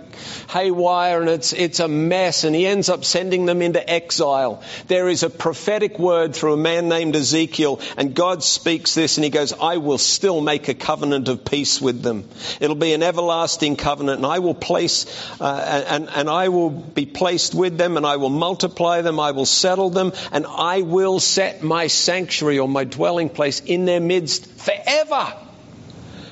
haywire 0.48 1.20
and 1.20 1.30
it's, 1.30 1.52
it's 1.52 1.80
a 1.80 1.88
mess 1.88 2.44
and 2.44 2.54
he 2.54 2.66
ends 2.66 2.88
up 2.88 3.04
sending 3.04 3.46
them 3.46 3.62
into 3.62 3.88
exile. 3.88 4.62
There 4.88 5.08
is 5.08 5.22
a 5.22 5.30
prophetic 5.30 5.98
word 5.98 6.34
through 6.34 6.54
a 6.54 6.56
man 6.56 6.88
named 6.88 7.16
Ezekiel 7.16 7.80
and 7.96 8.14
God 8.14 8.42
speaks 8.42 8.94
this 8.94 9.16
and 9.16 9.24
he 9.24 9.30
goes, 9.30 9.52
I 9.52 9.78
will 9.78 9.98
still 9.98 10.40
make 10.40 10.68
a 10.68 10.74
covenant 10.74 11.28
of 11.28 11.44
peace 11.44 11.80
with 11.80 12.02
them. 12.02 12.28
It'll 12.60 12.76
be 12.76 12.92
an 12.92 13.02
everlasting 13.02 13.76
covenant 13.76 14.18
and 14.18 14.26
I 14.26 14.38
will 14.38 14.54
place, 14.54 15.06
uh, 15.40 15.84
and, 15.88 16.08
and 16.08 16.28
I 16.28 16.48
will 16.48 16.70
be 16.70 17.06
placed 17.06 17.54
with 17.54 17.78
them 17.78 17.96
and 17.96 18.06
I 18.06 18.16
will 18.16 18.30
multiply 18.30 19.02
them, 19.02 19.20
I 19.20 19.32
will 19.32 19.46
settle 19.46 19.90
them 19.90 20.12
and 20.32 20.46
I 20.46 20.82
will 20.82 21.20
set 21.20 21.62
my 21.62 21.86
sanctuary 21.86 22.58
or 22.58 22.68
my 22.68 22.84
dwelling 22.84 23.28
place 23.28 23.60
in 23.60 23.84
their 23.84 24.00
midst 24.00 24.46
forever. 24.46 25.34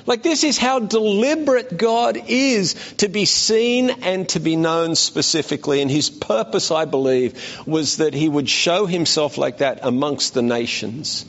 Like, 0.05 0.23
this 0.23 0.43
is 0.43 0.57
how 0.57 0.79
deliberate 0.79 1.77
God 1.77 2.17
is 2.27 2.73
to 2.97 3.07
be 3.07 3.25
seen 3.25 3.89
and 4.01 4.27
to 4.29 4.39
be 4.39 4.55
known 4.55 4.95
specifically. 4.95 5.81
And 5.81 5.91
his 5.91 6.09
purpose, 6.09 6.71
I 6.71 6.85
believe, 6.85 7.63
was 7.67 7.97
that 7.97 8.13
he 8.13 8.29
would 8.29 8.49
show 8.49 8.85
himself 8.85 9.37
like 9.37 9.59
that 9.59 9.79
amongst 9.83 10.33
the 10.33 10.41
nations. 10.41 11.25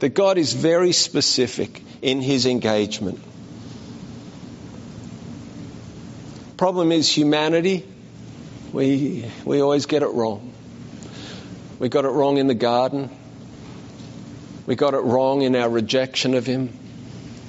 That 0.00 0.10
God 0.10 0.38
is 0.38 0.52
very 0.52 0.92
specific 0.92 1.82
in 2.02 2.20
his 2.20 2.46
engagement. 2.46 3.20
Problem 6.56 6.92
is 6.92 7.08
humanity, 7.08 7.84
we, 8.72 9.28
we 9.44 9.60
always 9.60 9.86
get 9.86 10.02
it 10.02 10.10
wrong. 10.10 10.52
We 11.78 11.88
got 11.88 12.04
it 12.04 12.10
wrong 12.10 12.38
in 12.38 12.46
the 12.46 12.54
garden. 12.54 13.10
We 14.66 14.76
got 14.76 14.94
it 14.94 14.98
wrong 15.00 15.42
in 15.42 15.56
our 15.56 15.68
rejection 15.68 16.34
of 16.34 16.46
him 16.46 16.78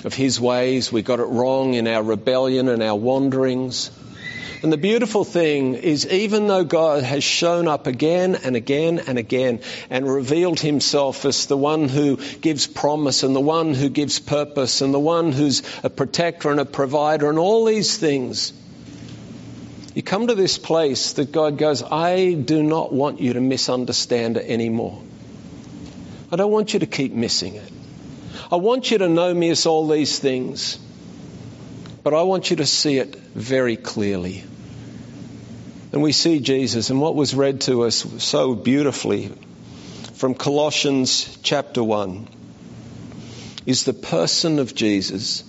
of 0.04 0.14
His 0.14 0.40
ways. 0.40 0.92
We 0.92 1.02
got 1.02 1.20
it 1.20 1.24
wrong 1.24 1.74
in 1.74 1.88
our 1.88 2.04
rebellion 2.04 2.70
and 2.70 2.82
our 2.84 2.96
wanderings. 2.96 3.92
And 4.64 4.72
the 4.72 4.78
beautiful 4.78 5.26
thing 5.26 5.76
is, 5.76 6.08
even 6.08 6.48
though 6.48 6.64
God 6.64 7.04
has 7.04 7.22
shown 7.22 7.68
up 7.68 7.86
again 7.86 8.36
and 8.36 8.56
again 8.56 9.00
and 9.08 9.18
again 9.18 9.60
and 9.90 10.10
revealed 10.10 10.58
himself 10.58 11.26
as 11.26 11.48
the 11.48 11.58
one 11.58 11.90
who 11.90 12.16
gives 12.16 12.66
promise 12.66 13.24
and 13.24 13.36
the 13.36 13.42
one 13.42 13.74
who 13.74 13.90
gives 13.90 14.22
purpose 14.22 14.80
and 14.80 14.94
the 14.94 15.02
one 15.02 15.34
who's 15.34 15.64
a 15.84 15.90
protector 15.90 16.50
and 16.50 16.62
a 16.62 16.66
provider 16.66 17.30
and 17.30 17.38
all 17.38 17.66
these 17.66 17.98
things, 17.98 18.54
you 19.96 20.02
come 20.02 20.28
to 20.28 20.36
this 20.36 20.58
place 20.58 21.12
that 21.14 21.34
God 21.34 21.58
goes, 21.58 21.84
I 21.84 22.32
do 22.32 22.64
not 22.64 22.94
want 22.94 23.20
you 23.20 23.34
to 23.34 23.42
misunderstand 23.42 24.38
it 24.38 24.50
anymore. 24.50 25.02
I 26.32 26.38
don't 26.38 26.52
want 26.54 26.74
you 26.74 26.80
to 26.80 26.88
keep 26.88 27.12
missing 27.12 27.56
it. 27.56 27.70
I 28.54 28.58
want 28.58 28.92
you 28.92 29.00
to 29.00 29.10
know 29.10 29.34
me 29.34 29.50
as 29.50 29.66
all 29.66 29.88
these 29.88 30.20
things, 30.20 30.78
but 32.04 32.14
I 32.14 32.22
want 32.22 32.52
you 32.52 32.58
to 32.58 32.68
see 32.68 33.00
it 33.00 33.16
very 33.16 33.78
clearly. 33.78 34.44
And 35.92 36.04
we 36.04 36.12
see 36.12 36.40
Jesus, 36.40 36.92
and 36.92 37.02
what 37.02 37.16
was 37.16 37.34
read 37.34 37.62
to 37.62 37.82
us 37.86 38.06
so 38.24 38.54
beautifully 38.54 39.32
from 40.14 40.36
Colossians 40.36 41.36
chapter 41.42 41.84
1 41.84 42.28
is 43.66 43.86
the 43.86 43.94
person 43.94 44.60
of 44.60 44.76
Jesus, 44.76 45.44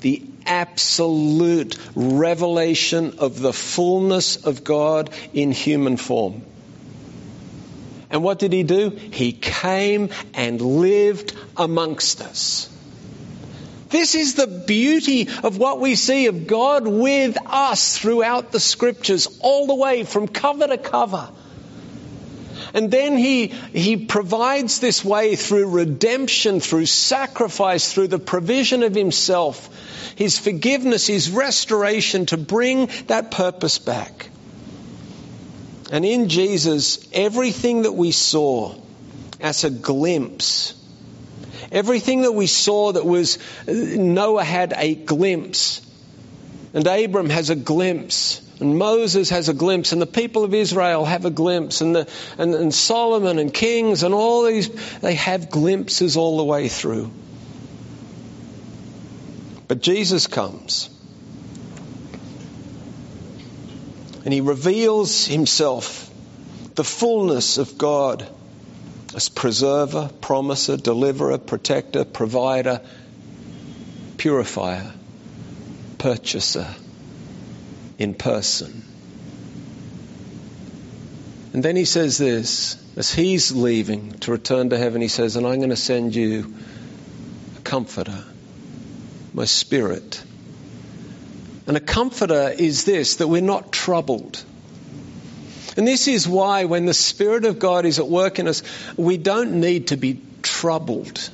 the 0.00 0.22
absolute 0.46 1.76
revelation 1.94 3.16
of 3.18 3.38
the 3.38 3.52
fullness 3.52 4.46
of 4.46 4.64
God 4.64 5.10
in 5.34 5.52
human 5.52 5.98
form. 5.98 6.40
And 8.10 8.22
what 8.22 8.38
did 8.38 8.52
he 8.52 8.62
do? 8.62 8.90
He 8.90 9.32
came 9.32 10.10
and 10.34 10.60
lived 10.60 11.34
amongst 11.56 12.20
us. 12.20 12.68
This 13.88 14.14
is 14.14 14.34
the 14.34 14.46
beauty 14.46 15.28
of 15.42 15.58
what 15.58 15.80
we 15.80 15.94
see 15.94 16.26
of 16.26 16.46
God 16.46 16.86
with 16.86 17.38
us 17.46 17.98
throughout 17.98 18.52
the 18.52 18.60
scriptures, 18.60 19.38
all 19.40 19.66
the 19.66 19.74
way 19.74 20.02
from 20.02 20.28
cover 20.28 20.66
to 20.66 20.78
cover. 20.78 21.30
And 22.74 22.90
then 22.90 23.16
he, 23.16 23.48
he 23.48 23.96
provides 23.96 24.80
this 24.80 25.04
way 25.04 25.36
through 25.36 25.68
redemption, 25.70 26.60
through 26.60 26.86
sacrifice, 26.86 27.92
through 27.92 28.08
the 28.08 28.18
provision 28.18 28.82
of 28.82 28.94
himself, 28.94 29.70
his 30.16 30.38
forgiveness, 30.38 31.06
his 31.06 31.30
restoration 31.30 32.26
to 32.26 32.36
bring 32.36 32.90
that 33.06 33.30
purpose 33.30 33.78
back. 33.78 34.30
And 35.90 36.04
in 36.04 36.28
Jesus, 36.28 37.06
everything 37.12 37.82
that 37.82 37.92
we 37.92 38.10
saw 38.10 38.74
as 39.40 39.64
a 39.64 39.70
glimpse, 39.70 40.74
everything 41.70 42.22
that 42.22 42.32
we 42.32 42.46
saw 42.46 42.92
that 42.92 43.04
was, 43.04 43.38
Noah 43.66 44.44
had 44.44 44.74
a 44.76 44.94
glimpse, 44.94 45.80
and 46.74 46.86
Abram 46.86 47.30
has 47.30 47.50
a 47.50 47.54
glimpse, 47.54 48.42
and 48.58 48.78
Moses 48.78 49.30
has 49.30 49.48
a 49.48 49.54
glimpse, 49.54 49.92
and 49.92 50.02
the 50.02 50.06
people 50.06 50.42
of 50.42 50.54
Israel 50.54 51.04
have 51.04 51.24
a 51.24 51.30
glimpse, 51.30 51.80
and, 51.80 51.94
the, 51.94 52.08
and, 52.38 52.54
and 52.54 52.74
Solomon 52.74 53.38
and 53.38 53.52
kings 53.52 54.02
and 54.02 54.12
all 54.12 54.44
these, 54.44 54.68
they 55.00 55.14
have 55.14 55.50
glimpses 55.50 56.16
all 56.16 56.38
the 56.38 56.44
way 56.44 56.68
through. 56.68 57.10
But 59.68 59.80
Jesus 59.80 60.26
comes. 60.26 60.95
And 64.26 64.32
he 64.32 64.40
reveals 64.40 65.24
himself, 65.24 66.10
the 66.74 66.82
fullness 66.82 67.58
of 67.58 67.78
God, 67.78 68.26
as 69.14 69.28
preserver, 69.28 70.10
promiser, 70.20 70.76
deliverer, 70.76 71.38
protector, 71.38 72.04
provider, 72.04 72.80
purifier, 74.16 74.92
purchaser 75.98 76.66
in 77.98 78.14
person. 78.14 78.82
And 81.52 81.62
then 81.62 81.76
he 81.76 81.84
says 81.84 82.18
this 82.18 82.84
as 82.96 83.14
he's 83.14 83.52
leaving 83.52 84.10
to 84.18 84.32
return 84.32 84.70
to 84.70 84.76
heaven, 84.76 85.02
he 85.02 85.06
says, 85.06 85.36
And 85.36 85.46
I'm 85.46 85.58
going 85.58 85.70
to 85.70 85.76
send 85.76 86.16
you 86.16 86.52
a 87.58 87.60
comforter, 87.60 88.24
my 89.32 89.44
spirit 89.44 90.20
and 91.66 91.76
a 91.76 91.80
comforter 91.80 92.48
is 92.56 92.84
this 92.84 93.16
that 93.16 93.28
we're 93.28 93.42
not 93.42 93.72
troubled. 93.72 94.42
And 95.76 95.86
this 95.86 96.08
is 96.08 96.26
why, 96.26 96.64
when 96.64 96.86
the 96.86 96.94
Spirit 96.94 97.44
of 97.44 97.58
God 97.58 97.84
is 97.84 97.98
at 97.98 98.08
work 98.08 98.38
in 98.38 98.48
us, 98.48 98.62
we 98.96 99.18
don't 99.18 99.60
need 99.60 99.88
to 99.88 99.96
be 99.96 100.22
troubled. 100.42 101.30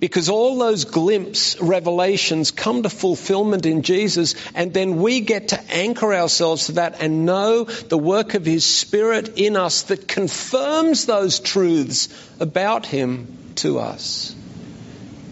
Because 0.00 0.28
all 0.28 0.58
those 0.58 0.84
glimpse 0.84 1.60
revelations 1.60 2.50
come 2.50 2.82
to 2.82 2.88
fulfillment 2.88 3.66
in 3.66 3.82
Jesus, 3.82 4.34
and 4.54 4.72
then 4.72 4.96
we 4.96 5.20
get 5.20 5.48
to 5.48 5.60
anchor 5.72 6.12
ourselves 6.14 6.66
to 6.66 6.72
that 6.72 7.00
and 7.00 7.24
know 7.26 7.64
the 7.64 7.98
work 7.98 8.34
of 8.34 8.44
His 8.44 8.64
Spirit 8.64 9.38
in 9.38 9.56
us 9.56 9.82
that 9.82 10.08
confirms 10.08 11.06
those 11.06 11.38
truths 11.38 12.08
about 12.40 12.86
Him 12.86 13.52
to 13.56 13.78
us. 13.78 14.34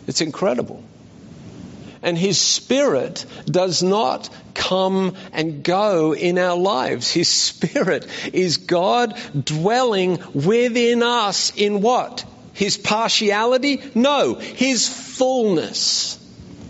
It's 0.07 0.21
incredible. 0.21 0.85
And 2.03 2.17
His 2.17 2.41
Spirit 2.41 3.27
does 3.47 3.83
not 3.83 4.29
come 4.55 5.17
and 5.33 5.63
go 5.63 6.15
in 6.15 6.39
our 6.39 6.57
lives. 6.57 7.11
His 7.11 7.29
Spirit 7.29 8.07
is 8.33 8.57
God 8.57 9.19
dwelling 9.45 10.19
within 10.33 11.03
us 11.03 11.53
in 11.57 11.83
what? 11.83 12.25
His 12.55 12.79
partiality? 12.79 13.83
No, 13.95 14.35
His 14.35 14.89
fullness. 14.89 16.19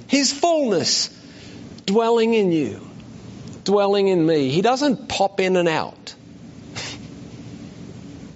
His 0.09 0.33
fullness 0.33 1.11
dwelling 1.87 2.35
in 2.35 2.53
you, 2.53 2.89
dwelling 3.65 4.09
in 4.09 4.25
me. 4.25 4.51
He 4.51 4.63
doesn't 4.63 5.09
pop 5.09 5.41
in 5.41 5.57
and 5.57 5.69
out. 5.69 6.15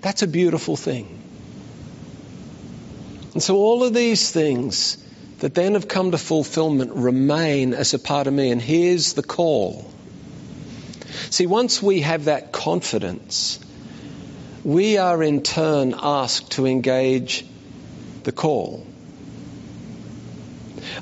That's 0.01 0.23
a 0.23 0.27
beautiful 0.27 0.77
thing. 0.77 1.23
And 3.33 3.43
so 3.43 3.57
all 3.57 3.83
of 3.83 3.95
these 3.95 4.31
things 4.31 5.04
that 5.45 5.53
then 5.53 5.75
have 5.75 5.87
come 5.87 6.11
to 6.11 6.17
fulfillment 6.17 6.91
remain 6.95 7.75
as 7.75 7.93
a 7.93 7.99
part 7.99 8.27
of 8.27 8.33
me. 8.33 8.51
And 8.51 8.63
here's 8.63 9.13
the 9.13 9.23
call. 9.23 9.85
See, 11.29 11.45
once 11.45 11.83
we 11.83 12.01
have 12.01 12.25
that 12.25 12.51
confidence, 12.51 13.61
we 14.65 14.97
are 14.97 15.23
in 15.23 15.43
turn 15.43 15.95
asked 15.99 16.53
to 16.53 16.65
engage 16.65 17.45
the 18.23 18.33
call. 18.33 18.87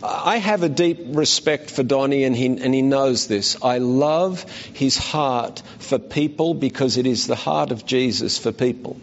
I 0.02 0.38
have 0.38 0.64
a 0.64 0.68
deep 0.68 0.98
respect 1.10 1.70
for 1.70 1.84
Donnie, 1.84 2.24
and 2.24 2.34
he, 2.34 2.46
and 2.46 2.74
he 2.74 2.82
knows 2.82 3.28
this. 3.28 3.56
I 3.62 3.78
love 3.78 4.42
his 4.72 4.98
heart 4.98 5.62
for 5.78 6.00
people 6.00 6.54
because 6.54 6.96
it 6.96 7.06
is 7.06 7.28
the 7.28 7.36
heart 7.36 7.70
of 7.70 7.86
Jesus 7.86 8.38
for 8.38 8.50
people. 8.50 8.96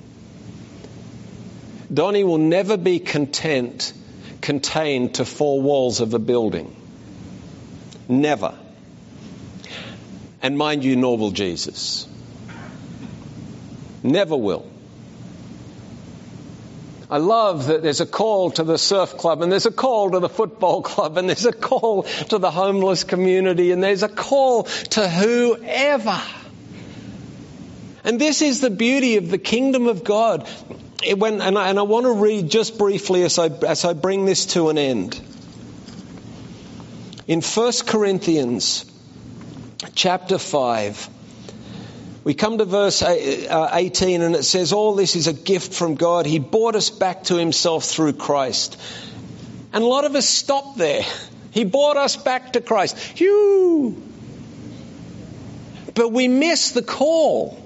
Donnie 1.93 2.25
will 2.25 2.39
never 2.39 2.75
be 2.75 2.99
content, 2.99 3.93
contained 4.41 5.15
to 5.15 5.25
four 5.25 5.61
walls 5.61 6.01
of 6.01 6.13
a 6.13 6.19
building. 6.19 6.75
Never. 8.07 8.57
And 10.41 10.57
mind 10.57 10.83
you, 10.83 10.95
nor 10.95 11.17
will 11.17 11.31
Jesus. 11.31 12.07
Never 14.03 14.37
will. 14.37 14.65
I 17.11 17.17
love 17.17 17.67
that 17.67 17.81
there's 17.81 18.01
a 18.01 18.05
call 18.05 18.51
to 18.51 18.63
the 18.63 18.77
surf 18.77 19.17
club 19.17 19.41
and 19.41 19.51
there's 19.51 19.65
a 19.65 19.71
call 19.71 20.11
to 20.11 20.19
the 20.19 20.29
football 20.29 20.81
club 20.91 21.17
and 21.17 21.27
there's 21.27 21.45
a 21.45 21.51
call 21.51 22.03
to 22.03 22.37
the 22.37 22.51
homeless 22.51 23.03
community 23.03 23.71
and 23.71 23.83
there's 23.83 24.03
a 24.03 24.09
call 24.09 24.63
to 24.63 25.09
whoever. 25.09 26.21
And 28.03 28.21
this 28.21 28.41
is 28.41 28.61
the 28.61 28.69
beauty 28.69 29.17
of 29.17 29.29
the 29.29 29.37
kingdom 29.37 29.87
of 29.87 30.03
God. 30.03 30.47
When, 31.15 31.41
and, 31.41 31.57
I, 31.57 31.69
and 31.69 31.79
I 31.79 31.83
want 31.83 32.05
to 32.05 32.13
read 32.13 32.49
just 32.49 32.77
briefly 32.77 33.23
as 33.23 33.39
I, 33.39 33.47
as 33.47 33.85
I 33.85 33.93
bring 33.93 34.25
this 34.25 34.47
to 34.47 34.69
an 34.69 34.77
end. 34.77 35.19
In 37.27 37.41
1 37.41 37.73
Corinthians 37.85 38.85
chapter 39.95 40.37
5, 40.37 41.09
we 42.23 42.33
come 42.33 42.57
to 42.57 42.65
verse 42.65 43.01
uh, 43.01 43.69
18 43.71 44.21
and 44.21 44.35
it 44.35 44.43
says, 44.43 44.73
All 44.73 44.95
this 44.95 45.15
is 45.15 45.27
a 45.27 45.33
gift 45.33 45.73
from 45.73 45.95
God. 45.95 46.25
He 46.25 46.39
brought 46.39 46.75
us 46.75 46.89
back 46.89 47.23
to 47.25 47.35
Himself 47.35 47.85
through 47.85 48.13
Christ. 48.13 48.79
And 49.71 49.83
a 49.83 49.87
lot 49.87 50.05
of 50.05 50.15
us 50.15 50.27
stop 50.27 50.75
there. 50.75 51.03
He 51.51 51.63
brought 51.63 51.97
us 51.97 52.15
back 52.15 52.53
to 52.53 52.61
Christ. 52.61 52.95
Phew! 52.95 53.99
But 55.95 56.11
we 56.11 56.27
miss 56.27 56.71
the 56.71 56.83
call. 56.83 57.57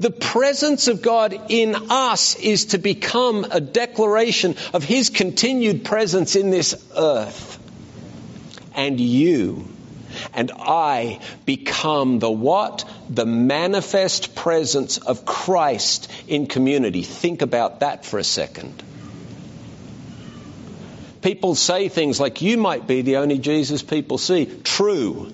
The 0.00 0.10
presence 0.10 0.88
of 0.88 1.02
God 1.02 1.38
in 1.48 1.74
us 1.90 2.36
is 2.36 2.66
to 2.66 2.78
become 2.78 3.46
a 3.50 3.60
declaration 3.60 4.56
of 4.72 4.84
His 4.84 5.10
continued 5.10 5.84
presence 5.84 6.36
in 6.36 6.50
this 6.50 6.74
earth. 6.96 7.58
And 8.74 9.00
you 9.00 9.66
and 10.34 10.50
I 10.54 11.20
become 11.44 12.18
the 12.18 12.30
what? 12.30 12.84
The 13.10 13.26
manifest 13.26 14.34
presence 14.34 14.98
of 14.98 15.24
Christ 15.24 16.10
in 16.26 16.46
community. 16.46 17.02
Think 17.02 17.42
about 17.42 17.80
that 17.80 18.04
for 18.04 18.18
a 18.18 18.24
second. 18.24 18.82
People 21.22 21.54
say 21.54 21.88
things 21.88 22.20
like, 22.20 22.42
You 22.42 22.56
might 22.56 22.86
be 22.86 23.02
the 23.02 23.16
only 23.16 23.38
Jesus 23.38 23.82
people 23.82 24.18
see. 24.18 24.46
True. 24.64 25.32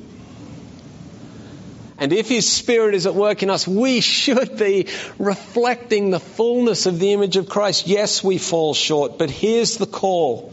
And 2.04 2.12
if 2.12 2.28
His 2.28 2.46
Spirit 2.46 2.94
is 2.94 3.06
at 3.06 3.14
work 3.14 3.42
in 3.42 3.48
us, 3.48 3.66
we 3.66 4.02
should 4.02 4.58
be 4.58 4.88
reflecting 5.18 6.10
the 6.10 6.20
fullness 6.20 6.84
of 6.84 6.98
the 6.98 7.14
image 7.14 7.38
of 7.38 7.48
Christ. 7.48 7.86
Yes, 7.86 8.22
we 8.22 8.36
fall 8.36 8.74
short, 8.74 9.16
but 9.16 9.30
here's 9.30 9.78
the 9.78 9.86
call 9.86 10.52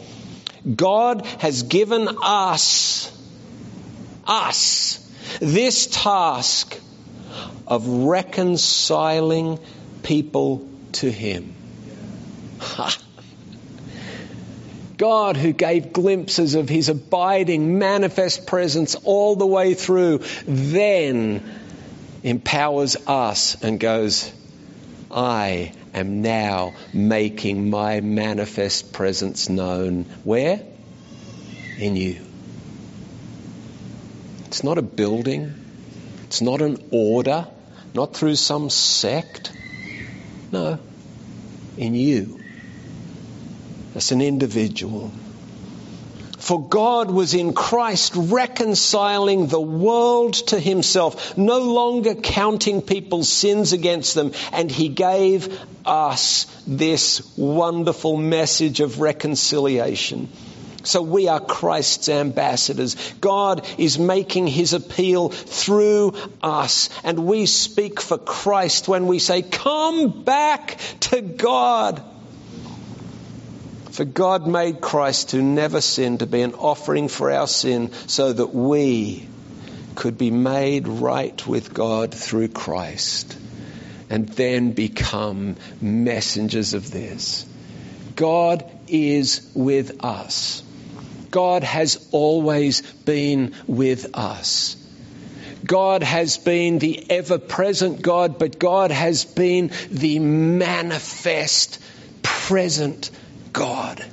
God 0.74 1.26
has 1.40 1.64
given 1.64 2.08
us 2.22 3.12
us 4.26 5.06
this 5.42 5.88
task 5.88 6.80
of 7.68 7.86
reconciling 7.86 9.60
people 10.04 10.70
to 10.94 11.12
Him. 11.12 11.54
God, 15.02 15.36
who 15.36 15.52
gave 15.52 15.94
glimpses 15.94 16.54
of 16.54 16.70
His 16.70 16.88
abiding, 16.88 17.80
manifest 17.80 18.46
presence 18.46 18.94
all 18.94 19.36
the 19.36 19.48
way 19.48 19.74
through, 19.74 20.20
then 20.46 21.44
empowers 22.22 22.96
us 23.08 23.60
and 23.64 23.80
goes, 23.80 24.32
I 25.10 25.74
am 25.96 26.22
now 26.22 26.76
making 26.94 27.72
my 27.72 28.02
manifest 28.02 28.94
presence 28.94 29.50
known. 29.50 30.04
Where? 30.24 30.62
In 31.80 31.96
you. 31.96 32.24
It's 34.46 34.64
not 34.64 34.78
a 34.78 34.84
building. 34.84 35.52
It's 36.26 36.42
not 36.42 36.62
an 36.62 36.78
order, 36.92 37.48
not 37.96 38.16
through 38.16 38.36
some 38.36 38.70
sect. 38.70 39.52
No, 40.52 40.78
in 41.76 41.96
you. 41.96 42.41
As 43.96 44.12
an 44.12 44.22
individual. 44.22 45.12
For 46.38 46.60
God 46.60 47.12
was 47.12 47.36
in 47.36 47.54
Christ 47.54 48.14
reconciling 48.16 49.46
the 49.46 49.62
world 49.62 50.34
to 50.48 50.60
himself, 50.60 51.38
no 51.38 51.60
longer 51.60 52.16
counting 52.16 52.82
people's 52.82 53.30
sins 53.30 53.74
against 53.74 54.16
them, 54.16 54.32
and 54.52 54.72
he 54.72 54.90
gave 54.90 55.60
us 55.86 56.48
this 56.66 57.38
wonderful 57.38 58.18
message 58.18 58.80
of 58.80 59.00
reconciliation. 59.00 60.30
So 60.84 61.04
we 61.04 61.28
are 61.28 61.40
Christ's 61.40 62.10
ambassadors. 62.10 62.96
God 63.22 63.68
is 63.78 64.00
making 64.00 64.48
his 64.48 64.74
appeal 64.74 65.30
through 65.30 66.16
us. 66.42 66.90
And 67.04 67.26
we 67.26 67.46
speak 67.46 68.02
for 68.02 68.18
Christ 68.18 68.88
when 68.88 69.06
we 69.06 69.20
say, 69.20 69.44
Come 69.44 70.24
back 70.24 70.80
to 71.02 71.22
God. 71.22 72.04
For 74.02 74.06
God 74.06 74.48
made 74.48 74.82
Christ, 74.82 75.30
who 75.30 75.44
never 75.44 75.80
sinned, 75.80 76.22
to 76.22 76.26
be 76.26 76.42
an 76.42 76.56
offering 76.56 77.08
for 77.08 77.30
our 77.30 77.46
sin 77.46 77.92
so 78.08 78.34
that 78.34 78.48
we 78.48 79.28
could 79.94 80.18
be 80.18 80.32
made 80.32 80.88
right 80.88 81.46
with 81.46 81.72
God 81.72 82.12
through 82.12 82.48
Christ 82.48 83.38
and 84.10 84.28
then 84.28 84.72
become 84.72 85.56
messengers 85.80 86.74
of 86.74 86.90
this. 86.90 87.46
God 88.16 88.66
is 88.88 89.48
with 89.54 90.04
us. 90.04 90.64
God 91.30 91.64
has 91.64 92.04
always 92.10 92.82
been 92.82 93.54
with 93.68 94.18
us. 94.18 94.78
God 95.64 96.02
has 96.02 96.40
been 96.40 96.80
the 96.80 97.06
ever 97.12 97.38
present 97.38 98.02
God, 98.02 98.40
but 98.40 98.58
God 98.58 98.90
has 98.90 99.26
been 99.26 99.70
the 99.92 100.18
manifest 100.18 101.80
present 102.24 103.12
God. 103.54 104.04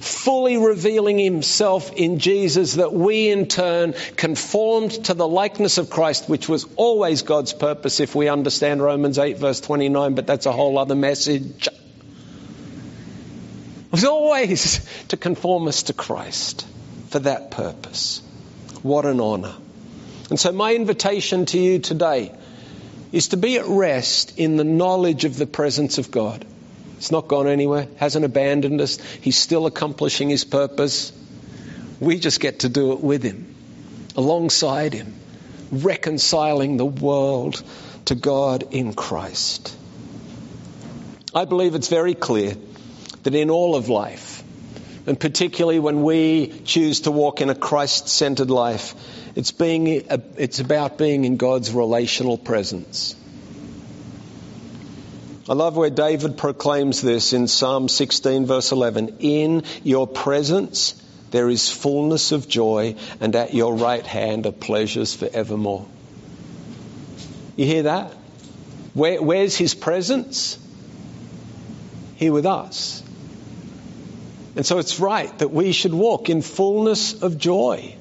Fully 0.00 0.58
revealing 0.58 1.18
himself 1.18 1.92
in 1.94 2.18
Jesus 2.18 2.74
that 2.74 2.92
we 2.92 3.30
in 3.30 3.46
turn 3.46 3.94
conformed 4.16 4.92
to 5.06 5.14
the 5.14 5.26
likeness 5.26 5.78
of 5.78 5.88
Christ, 5.88 6.28
which 6.28 6.48
was 6.48 6.66
always 6.76 7.22
God's 7.22 7.54
purpose 7.54 8.00
if 8.00 8.14
we 8.14 8.28
understand 8.28 8.82
Romans 8.82 9.18
8 9.18 9.38
verse 9.38 9.60
29, 9.60 10.14
but 10.14 10.26
that's 10.26 10.46
a 10.46 10.52
whole 10.52 10.78
other 10.78 10.94
message 10.94 11.68
It 11.68 13.92
was 13.92 14.04
always 14.04 14.80
to 15.08 15.16
conform 15.16 15.68
us 15.68 15.84
to 15.84 15.92
Christ 15.92 16.66
for 17.08 17.20
that 17.20 17.50
purpose. 17.50 18.22
What 18.82 19.06
an 19.06 19.20
honour. 19.20 19.54
And 20.30 20.40
so, 20.40 20.52
my 20.52 20.74
invitation 20.74 21.46
to 21.46 21.58
you 21.58 21.78
today 21.78 22.32
is 23.12 23.28
to 23.28 23.36
be 23.36 23.58
at 23.58 23.66
rest 23.66 24.38
in 24.38 24.56
the 24.56 24.64
knowledge 24.64 25.24
of 25.24 25.36
the 25.36 25.46
presence 25.46 25.98
of 25.98 26.10
God. 26.10 26.44
It's 27.04 27.12
not 27.12 27.28
gone 27.28 27.46
anywhere, 27.46 27.86
hasn't 27.96 28.24
abandoned 28.24 28.80
us. 28.80 28.96
He's 29.20 29.36
still 29.36 29.66
accomplishing 29.66 30.30
his 30.30 30.44
purpose. 30.44 31.12
We 32.00 32.18
just 32.18 32.40
get 32.40 32.60
to 32.60 32.70
do 32.70 32.92
it 32.92 33.00
with 33.02 33.22
him, 33.22 33.54
alongside 34.16 34.94
him, 34.94 35.12
reconciling 35.70 36.78
the 36.78 36.86
world 36.86 37.62
to 38.06 38.14
God 38.14 38.68
in 38.70 38.94
Christ. 38.94 39.76
I 41.34 41.44
believe 41.44 41.74
it's 41.74 41.88
very 41.88 42.14
clear 42.14 42.54
that 43.24 43.34
in 43.34 43.50
all 43.50 43.76
of 43.76 43.90
life, 43.90 44.42
and 45.06 45.20
particularly 45.20 45.80
when 45.80 46.04
we 46.04 46.58
choose 46.64 47.00
to 47.00 47.10
walk 47.10 47.42
in 47.42 47.50
a 47.50 47.54
Christ 47.54 48.08
centered 48.08 48.48
life, 48.48 48.94
it's, 49.36 49.52
being, 49.52 49.88
it's 50.38 50.58
about 50.58 50.96
being 50.96 51.26
in 51.26 51.36
God's 51.36 51.70
relational 51.70 52.38
presence. 52.38 53.14
I 55.46 55.52
love 55.52 55.76
where 55.76 55.90
David 55.90 56.38
proclaims 56.38 57.02
this 57.02 57.34
in 57.34 57.48
Psalm 57.48 57.88
16, 57.88 58.46
verse 58.46 58.72
11. 58.72 59.16
In 59.20 59.64
your 59.82 60.06
presence 60.06 60.94
there 61.32 61.50
is 61.50 61.68
fullness 61.68 62.32
of 62.32 62.48
joy, 62.48 62.94
and 63.20 63.34
at 63.36 63.52
your 63.52 63.74
right 63.74 64.06
hand 64.06 64.46
are 64.46 64.52
pleasures 64.52 65.14
forevermore. 65.14 65.86
You 67.56 67.66
hear 67.66 67.82
that? 67.82 68.12
Where, 68.94 69.20
where's 69.20 69.56
his 69.56 69.74
presence? 69.74 70.58
Here 72.14 72.32
with 72.32 72.46
us. 72.46 73.02
And 74.56 74.64
so 74.64 74.78
it's 74.78 74.98
right 75.00 75.36
that 75.40 75.50
we 75.50 75.72
should 75.72 75.92
walk 75.92 76.30
in 76.30 76.40
fullness 76.40 77.20
of 77.20 77.36
joy 77.36 77.96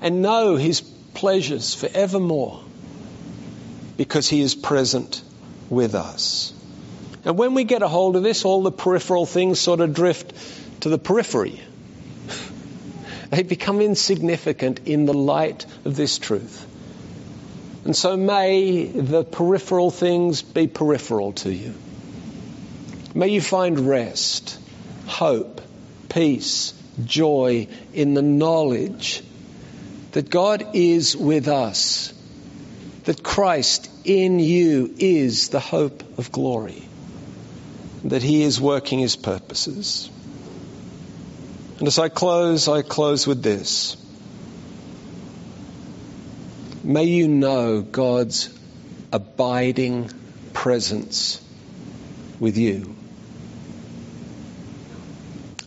and 0.00 0.22
know 0.22 0.56
his 0.56 0.80
pleasures 0.80 1.74
forevermore 1.74 2.64
because 3.98 4.28
he 4.28 4.40
is 4.40 4.54
present 4.54 5.22
with 5.70 5.94
us. 5.94 6.52
And 7.24 7.38
when 7.38 7.54
we 7.54 7.64
get 7.64 7.82
a 7.82 7.88
hold 7.88 8.16
of 8.16 8.22
this, 8.22 8.44
all 8.44 8.62
the 8.62 8.72
peripheral 8.72 9.24
things 9.24 9.58
sort 9.60 9.80
of 9.80 9.94
drift 9.94 10.32
to 10.82 10.88
the 10.88 10.98
periphery. 10.98 11.60
they 13.30 13.42
become 13.42 13.80
insignificant 13.80 14.80
in 14.86 15.06
the 15.06 15.14
light 15.14 15.64
of 15.84 15.96
this 15.96 16.18
truth. 16.18 16.66
And 17.84 17.96
so 17.96 18.16
may 18.16 18.86
the 18.86 19.24
peripheral 19.24 19.90
things 19.90 20.42
be 20.42 20.66
peripheral 20.66 21.32
to 21.34 21.52
you. 21.52 21.74
May 23.14 23.28
you 23.28 23.40
find 23.40 23.88
rest, 23.88 24.58
hope, 25.06 25.60
peace, 26.08 26.74
joy 27.04 27.68
in 27.92 28.14
the 28.14 28.22
knowledge 28.22 29.22
that 30.12 30.28
God 30.28 30.74
is 30.74 31.16
with 31.16 31.48
us 31.48 32.12
that 33.04 33.22
Christ 33.22 33.89
in 34.04 34.38
you 34.38 34.94
is 34.98 35.48
the 35.48 35.60
hope 35.60 36.18
of 36.18 36.32
glory, 36.32 36.82
that 38.04 38.22
He 38.22 38.42
is 38.42 38.60
working 38.60 38.98
His 38.98 39.16
purposes. 39.16 40.10
And 41.78 41.88
as 41.88 41.98
I 41.98 42.08
close, 42.08 42.68
I 42.68 42.82
close 42.82 43.26
with 43.26 43.42
this. 43.42 43.96
May 46.82 47.04
you 47.04 47.28
know 47.28 47.82
God's 47.82 48.56
abiding 49.12 50.10
presence 50.52 51.42
with 52.38 52.56
you. 52.56 52.94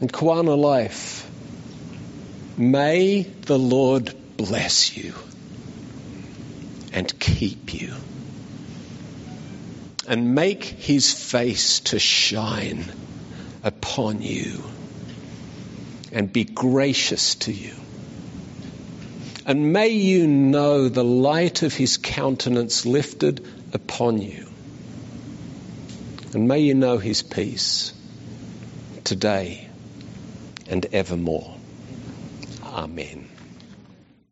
And 0.01 0.11
Kawana 0.11 0.57
Life, 0.57 1.29
may 2.57 3.21
the 3.21 3.59
Lord 3.59 4.13
bless 4.37 4.97
you 4.97 5.13
and 6.91 7.19
keep 7.19 7.73
you 7.73 7.93
and 10.07 10.35
make 10.35 10.63
his 10.63 11.13
face 11.13 11.79
to 11.81 11.99
shine 11.99 12.85
upon 13.63 14.21
you 14.21 14.63
and 16.11 16.31
be 16.31 16.43
gracious 16.43 17.35
to 17.35 17.51
you. 17.51 17.73
And 19.45 19.73
may 19.73 19.89
you 19.89 20.27
know 20.27 20.87
the 20.87 21.03
light 21.03 21.63
of 21.63 21.73
his 21.73 21.97
countenance 21.97 22.85
lifted 22.85 23.45
upon 23.73 24.21
you. 24.21 24.47
And 26.33 26.47
may 26.47 26.59
you 26.59 26.73
know 26.75 26.97
his 26.97 27.21
peace 27.23 27.93
today 29.03 29.67
and 30.69 30.85
evermore. 30.93 31.57
Amen. 32.63 33.32